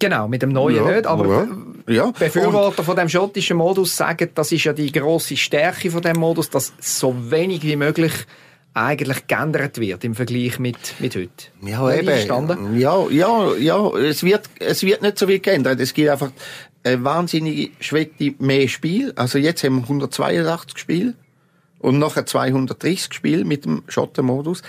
Genau, 0.00 0.26
mit 0.28 0.42
dem 0.42 0.50
neuen 0.50 0.76
ja, 0.76 0.90
nicht, 0.90 1.06
aber 1.06 1.46
ja. 1.86 1.94
ja. 1.94 2.10
Befürworter 2.10 2.80
und 2.80 2.84
von 2.84 2.96
dem 2.96 3.08
schottischen 3.08 3.56
Modus 3.56 3.96
sagen, 3.96 4.28
das 4.34 4.50
ist 4.50 4.64
ja 4.64 4.72
die 4.72 4.90
große 4.90 5.36
Stärke 5.36 5.90
von 5.90 6.02
dem 6.02 6.18
Modus, 6.18 6.50
dass 6.50 6.72
so 6.80 7.14
wenig 7.30 7.62
wie 7.62 7.76
möglich 7.76 8.12
eigentlich 8.74 9.28
geändert 9.28 9.78
wird 9.78 10.02
im 10.02 10.16
Vergleich 10.16 10.58
mit, 10.58 10.76
mit 10.98 11.14
heute. 11.14 11.30
Ja, 11.62 11.92
eben. 11.94 12.76
Ja, 12.76 13.06
ja, 13.08 13.54
ja. 13.54 13.96
Es 13.96 14.24
wird, 14.24 14.50
es 14.58 14.82
wird 14.82 15.00
nicht 15.00 15.16
so 15.16 15.28
viel 15.28 15.38
geändert. 15.38 15.78
Es 15.78 15.94
gibt 15.94 16.10
einfach 16.10 16.32
eine 16.84 17.02
wahnsinnige 17.02 17.70
Schwette 17.80 18.34
mehr 18.38 18.68
Spiel. 18.68 19.12
Also 19.16 19.38
jetzt 19.38 19.64
haben 19.64 19.76
wir 19.76 19.82
182 19.82 20.78
Spiele 20.78 21.14
und 21.78 21.98
nachher 21.98 22.26
230 22.26 23.12
Spiele 23.12 23.44
mit 23.44 23.64
dem 23.64 23.82
Schottenmodus. 23.88 24.62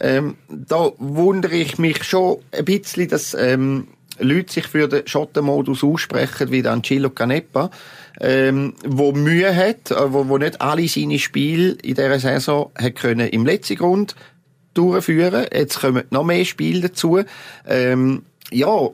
Ähm, 0.00 0.36
da 0.48 0.92
wundere 0.98 1.56
ich 1.56 1.78
mich 1.78 2.04
schon 2.04 2.38
ein 2.52 2.64
bisschen, 2.64 3.08
dass 3.08 3.34
ähm, 3.34 3.88
Leute 4.18 4.52
sich 4.52 4.66
für 4.66 4.88
den 4.88 5.06
Schottenmodus 5.06 5.84
aussprechen, 5.84 6.50
wie 6.50 6.62
dann 6.62 6.82
Chilo 6.82 7.10
Canepa, 7.10 7.70
ähm, 8.20 8.74
wo 8.84 9.12
Mühe 9.12 9.54
hat, 9.54 9.90
äh, 9.90 10.12
wo, 10.12 10.28
wo 10.28 10.38
nicht 10.38 10.60
alle 10.60 10.88
seine 10.88 11.18
Spiele 11.18 11.72
in 11.82 11.94
dieser 11.94 12.18
Saison 12.18 12.70
hat 12.76 12.96
können 12.96 13.28
im 13.28 13.44
letzten 13.46 13.76
Grund 13.76 14.14
durchführen. 14.74 15.46
Jetzt 15.52 15.80
kommen 15.80 16.04
noch 16.10 16.24
mehr 16.24 16.44
Spiele 16.44 16.88
dazu. 16.88 17.20
Ähm, 17.66 18.22
ja, 18.50 18.88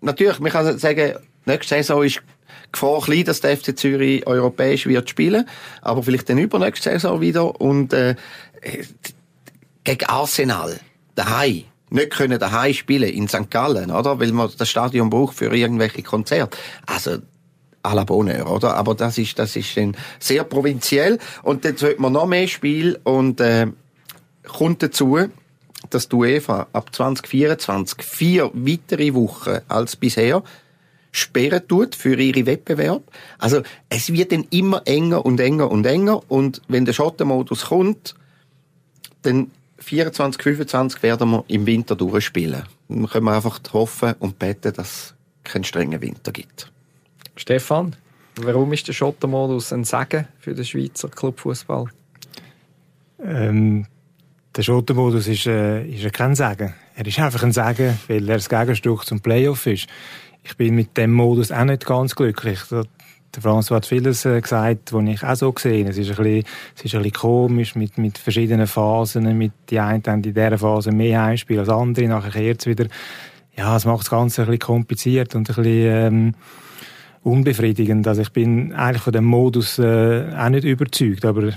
natürlich, 0.00 0.40
man 0.40 0.52
kann 0.52 0.78
sagen, 0.78 1.14
nächste 1.46 1.76
Saison 1.76 2.04
ist 2.04 2.22
Gefahr 2.72 3.00
klein, 3.00 3.24
dass 3.24 3.40
der 3.40 3.56
FC 3.56 3.78
Zürich 3.78 4.26
europäisch 4.26 4.86
wird 4.86 5.08
spielen, 5.08 5.48
aber 5.82 6.02
vielleicht 6.02 6.28
dann 6.28 6.38
übernächste 6.38 6.90
Saison 6.90 7.20
wieder 7.20 7.60
und 7.60 7.92
äh, 7.92 8.16
gegen 9.84 10.04
Arsenal 10.06 10.78
daheim 11.14 11.64
nicht 11.90 12.10
können 12.10 12.38
daheim 12.38 12.74
spielen 12.74 13.08
in 13.08 13.28
St. 13.28 13.50
Gallen, 13.50 13.90
oder? 13.90 14.18
Weil 14.18 14.32
man 14.32 14.50
das 14.56 14.68
Stadion 14.68 15.10
braucht 15.10 15.36
für 15.36 15.54
irgendwelche 15.54 16.02
Konzerte. 16.02 16.58
Also, 16.84 17.18
à 17.82 17.94
la 17.94 18.04
Bonheur, 18.04 18.50
oder? 18.50 18.74
Aber 18.74 18.94
das 18.94 19.18
ist, 19.18 19.38
das 19.38 19.54
ist 19.54 19.76
dann 19.76 19.96
sehr 20.18 20.44
provinziell. 20.44 21.18
Und 21.42 21.64
jetzt 21.64 21.82
wird 21.82 22.00
man 22.00 22.12
noch 22.12 22.26
mehr 22.26 22.48
Spiel 22.48 22.98
und, 23.04 23.40
äh, 23.40 23.68
kommt 24.46 24.82
dazu, 24.82 25.18
dass 25.90 26.08
die 26.08 26.16
UEFA 26.16 26.66
ab 26.72 26.94
2024 26.94 28.02
vier 28.02 28.50
weitere 28.54 29.14
Wochen 29.14 29.58
als 29.68 29.96
bisher 29.96 30.42
sperren 31.16 31.66
tut 31.66 31.94
für 31.94 32.16
ihre 32.16 32.46
Wettbewerb. 32.46 33.02
Also, 33.38 33.62
es 33.88 34.12
wird 34.12 34.32
dann 34.32 34.46
immer 34.50 34.82
enger 34.84 35.24
und 35.24 35.40
enger 35.40 35.70
und 35.70 35.86
enger 35.86 36.30
und 36.30 36.60
wenn 36.68 36.84
der 36.84 36.92
Schottenmodus 36.92 37.66
kommt, 37.66 38.14
dann 39.22 39.50
24, 39.78 40.42
25 40.42 41.02
werden 41.02 41.30
wir 41.30 41.44
im 41.48 41.66
Winter 41.66 41.96
durchspielen. 41.96 42.64
Dann 42.88 43.06
können 43.08 43.24
wir 43.24 43.34
einfach 43.34 43.60
hoffen 43.72 44.14
und 44.18 44.38
beten, 44.38 44.72
dass 44.72 44.88
es 44.88 45.14
keinen 45.44 45.64
strengen 45.64 46.00
Winter 46.00 46.32
gibt. 46.32 46.70
Stefan, 47.36 47.96
warum 48.36 48.72
ist 48.72 48.88
der 48.88 48.92
Schottermodus 48.92 49.72
ein 49.72 49.84
Segen 49.84 50.28
für 50.38 50.54
den 50.54 50.64
Schweizer 50.64 51.08
Clubfußball? 51.08 51.86
Ähm, 53.22 53.86
der 54.56 54.62
Schottermodus 54.62 55.28
ist, 55.28 55.46
äh, 55.46 55.86
ist 55.86 56.12
kein 56.12 56.34
Segen. 56.34 56.74
Er 56.94 57.06
ist 57.06 57.18
einfach 57.18 57.42
ein 57.42 57.52
Segen, 57.52 57.98
weil 58.08 58.28
er 58.28 58.36
das 58.36 58.48
Gegenstück 58.48 59.04
zum 59.04 59.20
Playoff 59.20 59.66
ist. 59.66 59.86
Ich 60.48 60.56
bin 60.56 60.76
mit 60.76 60.96
dem 60.96 61.12
Modus 61.12 61.50
auch 61.50 61.64
nicht 61.64 61.84
ganz 61.84 62.14
glücklich. 62.14 62.60
Der 62.70 62.84
François 63.42 63.76
hat 63.76 63.86
vieles 63.86 64.24
äh, 64.24 64.40
gesagt, 64.40 64.92
was 64.92 65.04
ich 65.04 65.22
auch 65.24 65.34
so 65.34 65.52
gesehen 65.52 65.88
Es 65.88 65.98
ist 65.98 66.10
ein 66.10 66.16
bisschen, 66.16 66.44
es 66.76 66.84
ist 66.84 66.94
ein 66.94 67.02
bisschen 67.02 67.20
komisch 67.20 67.74
mit, 67.74 67.98
mit 67.98 68.16
verschiedenen 68.16 68.66
Phasen. 68.66 69.36
Mit 69.36 69.52
die 69.70 69.80
einen 69.80 70.02
haben 70.06 70.22
in 70.22 70.34
dieser 70.34 70.56
Phase 70.56 70.92
mehr 70.92 71.22
Heimspiel 71.22 71.58
als 71.58 71.68
andere. 71.68 72.06
Nachher 72.06 72.30
kehrt 72.30 72.60
es 72.60 72.66
wieder. 72.66 72.86
Ja, 73.56 73.76
es 73.76 73.84
macht 73.84 74.00
das 74.00 74.10
Ganze 74.10 74.42
ein 74.42 74.46
bisschen 74.46 74.60
kompliziert 74.60 75.34
und 75.34 75.50
ein 75.50 75.54
bisschen, 75.56 75.66
ähm, 75.66 76.34
unbefriedigend. 77.24 78.06
Also 78.06 78.22
ich 78.22 78.30
bin 78.30 78.72
eigentlich 78.72 79.02
von 79.02 79.12
dem 79.12 79.24
Modus 79.24 79.80
äh, 79.80 80.32
auch 80.38 80.48
nicht 80.48 80.64
überzeugt, 80.64 81.24
aber 81.24 81.48
ich, 81.48 81.56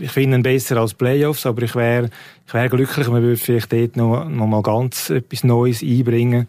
ich 0.00 0.10
finde 0.10 0.38
ihn 0.38 0.42
besser 0.42 0.78
als 0.78 0.94
Playoffs, 0.94 1.44
aber 1.44 1.62
ich 1.62 1.74
wäre 1.74 2.08
ich 2.46 2.54
wär 2.54 2.68
glücklich, 2.70 3.06
man 3.08 3.22
würde 3.22 3.36
vielleicht 3.36 3.70
dort 3.70 3.96
noch, 3.96 4.24
noch 4.24 4.46
mal 4.46 4.62
ganz 4.62 5.10
etwas 5.10 5.44
Neues 5.44 5.82
einbringen 5.82 6.48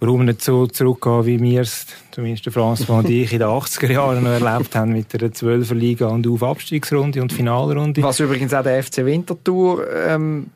warum 0.00 0.24
nicht 0.24 0.42
so 0.42 0.66
zurückgehen, 0.66 1.26
wie 1.26 1.40
wir 1.40 1.60
es, 1.60 1.86
zumindest 2.10 2.46
der 2.46 2.52
François 2.52 2.98
und 2.98 3.10
ich, 3.10 3.32
in 3.32 3.38
den 3.38 3.48
80er 3.48 3.92
Jahren 3.92 4.24
noch 4.24 4.30
erlebt 4.30 4.74
haben, 4.74 4.92
mit 4.92 5.12
der 5.12 5.30
12er 5.30 5.74
Liga 5.74 6.08
und 6.08 6.26
auf 6.26 6.42
Abstiegsrunde 6.42 7.20
und 7.20 7.32
Finalrunde. 7.32 8.02
Was 8.02 8.20
übrigens 8.20 8.54
auch 8.54 8.62
der 8.62 8.82
FC 8.82 9.04
Winterthur 9.04 9.86
ähm, 10.08 10.46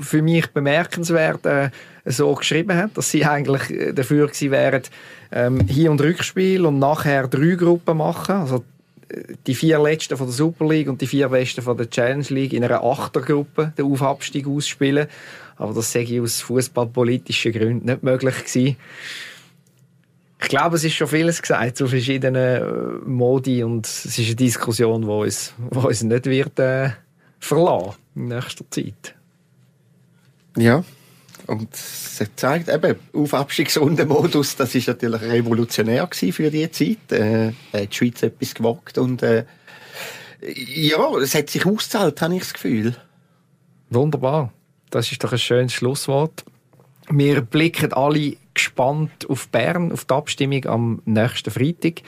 für 0.00 0.20
mich 0.20 0.48
bemerkenswert 0.48 1.46
äh, 1.46 1.70
so 2.04 2.34
geschrieben 2.34 2.76
hat, 2.76 2.96
dass 2.96 3.10
sie 3.10 3.24
eigentlich 3.24 3.70
äh, 3.70 3.92
dafür 3.92 4.26
gewesen 4.26 4.50
wären, 4.50 4.82
ähm, 5.30 5.60
Hin- 5.60 5.90
und 5.90 6.00
Rückspiel 6.00 6.66
und 6.66 6.78
nachher 6.78 7.28
drei 7.28 7.54
Gruppen 7.54 7.98
machen, 7.98 8.36
also 8.36 8.64
äh, 9.08 9.34
die 9.46 9.54
vier 9.54 9.78
letzten 9.78 10.16
von 10.16 10.26
der 10.26 10.34
Super 10.34 10.66
League 10.66 10.88
und 10.88 11.00
die 11.00 11.06
vier 11.06 11.28
besten 11.28 11.62
von 11.62 11.76
der 11.76 11.88
Challenge 11.88 12.26
League 12.30 12.52
in 12.52 12.64
einer 12.64 12.82
Achtergruppe 12.82 13.72
den 13.78 13.86
Aufabstieg 13.86 14.46
ausspielen 14.46 15.06
aber 15.58 15.74
das 15.74 15.94
ich 15.94 16.20
aus 16.20 16.40
fußballpolitischen 16.40 17.52
Gründen 17.52 17.86
nicht 17.86 18.02
möglich 18.02 18.36
gewesen. 18.38 18.76
Ich 20.40 20.48
glaube, 20.48 20.76
es 20.76 20.84
ist 20.84 20.94
schon 20.94 21.08
vieles 21.08 21.42
gesagt 21.42 21.76
zu 21.76 21.88
verschiedenen 21.88 22.36
äh, 22.36 23.08
Modi 23.08 23.64
und 23.64 23.86
es 23.86 24.06
ist 24.06 24.26
eine 24.26 24.36
Diskussion, 24.36 25.02
die 25.02 25.08
uns, 25.08 25.52
die 25.58 25.78
uns 25.78 26.02
nicht 26.02 26.26
wird 26.26 26.58
äh, 26.60 26.90
verlassen 27.40 27.96
in 28.14 28.28
nächster 28.28 28.64
Zeit. 28.70 29.14
Ja, 30.56 30.84
und 31.46 31.72
es 31.72 32.22
zeigt 32.36 32.68
eben, 32.68 32.96
auf 33.14 33.34
Abstiegsrundenmodus, 33.34 34.56
das 34.56 34.74
ist 34.74 34.86
natürlich 34.86 35.22
revolutionär 35.22 36.08
für 36.12 36.50
die 36.50 36.70
Zeit. 36.70 37.10
Äh, 37.10 37.52
hat 37.72 37.92
die 37.92 37.96
Schweiz 37.96 38.22
etwas 38.22 38.54
gewagt 38.54 38.98
und 38.98 39.22
äh, 39.22 39.44
ja, 40.40 41.16
es 41.16 41.34
hat 41.34 41.50
sich 41.50 41.66
ausgezahlt, 41.66 42.20
habe 42.20 42.34
ich 42.34 42.40
das 42.40 42.52
Gefühl. 42.52 42.94
Wunderbar. 43.90 44.52
Das 44.90 45.10
ist 45.12 45.22
doch 45.22 45.32
ein 45.32 45.38
schönes 45.38 45.72
Schlusswort. 45.72 46.44
Wir 47.10 47.40
blicken 47.40 47.92
alle 47.92 48.36
gespannt 48.54 49.28
auf 49.28 49.48
Bern, 49.48 49.92
auf 49.92 50.04
die 50.04 50.14
Abstimmung 50.14 50.66
am 50.66 51.02
nächsten 51.04 51.50
Freitag. 51.50 52.02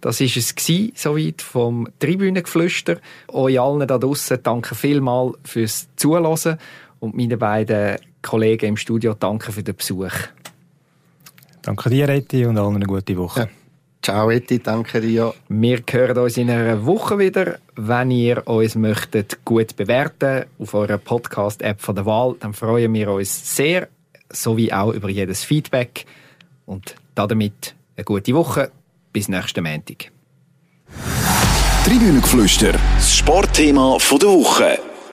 Das 0.00 0.20
ist 0.20 0.36
es 0.36 0.54
gewesen, 0.54 0.92
soweit 0.94 1.42
vom 1.42 1.88
Tribünengeflüster. 1.98 2.98
Euch 3.28 3.60
allen 3.60 3.86
da 3.86 3.98
draussen 3.98 4.38
danke 4.42 4.74
vielmal 4.74 5.32
fürs 5.44 5.88
Zuhören 5.96 6.58
und 7.00 7.16
meine 7.16 7.36
beiden 7.36 7.96
Kollegen 8.22 8.66
im 8.66 8.76
Studio 8.76 9.14
danke 9.14 9.52
für 9.52 9.62
den 9.62 9.76
Besuch. 9.76 10.12
Danke 11.62 11.90
dir, 11.90 12.08
Eti, 12.08 12.46
und 12.46 12.58
allen 12.58 12.76
eine 12.76 12.86
gute 12.86 13.16
Woche. 13.16 13.40
Ja. 13.40 13.48
Ciao 14.06 14.30
Eti, 14.30 14.60
danke 14.60 15.00
dir. 15.00 15.34
Wir 15.48 15.82
hören 15.90 16.18
uns 16.18 16.36
in 16.36 16.48
einer 16.48 16.86
Woche 16.86 17.18
wieder. 17.18 17.58
Wenn 17.74 18.12
ihr 18.12 18.46
uns 18.46 18.76
möchtet 18.76 19.44
gut 19.44 19.74
bewerten 19.74 20.44
auf 20.60 20.74
eurer 20.74 20.98
Podcast-App 20.98 21.80
von 21.80 21.96
der 21.96 22.06
Wahl, 22.06 22.36
dann 22.38 22.54
freuen 22.54 22.94
wir 22.94 23.10
uns 23.10 23.56
sehr, 23.56 23.88
sowie 24.30 24.72
auch 24.72 24.92
über 24.92 25.08
jedes 25.08 25.42
Feedback. 25.42 26.06
Und 26.66 26.94
damit 27.16 27.74
eine 27.96 28.04
gute 28.04 28.32
Woche. 28.32 28.70
Bis 29.12 29.28
nächsten 29.28 29.64
Montag. 29.64 30.12
Tribünengeflüster, 31.84 32.74
das 32.94 33.16
Sportthema 33.16 33.98
der 33.98 34.28
Woche. 34.28 34.78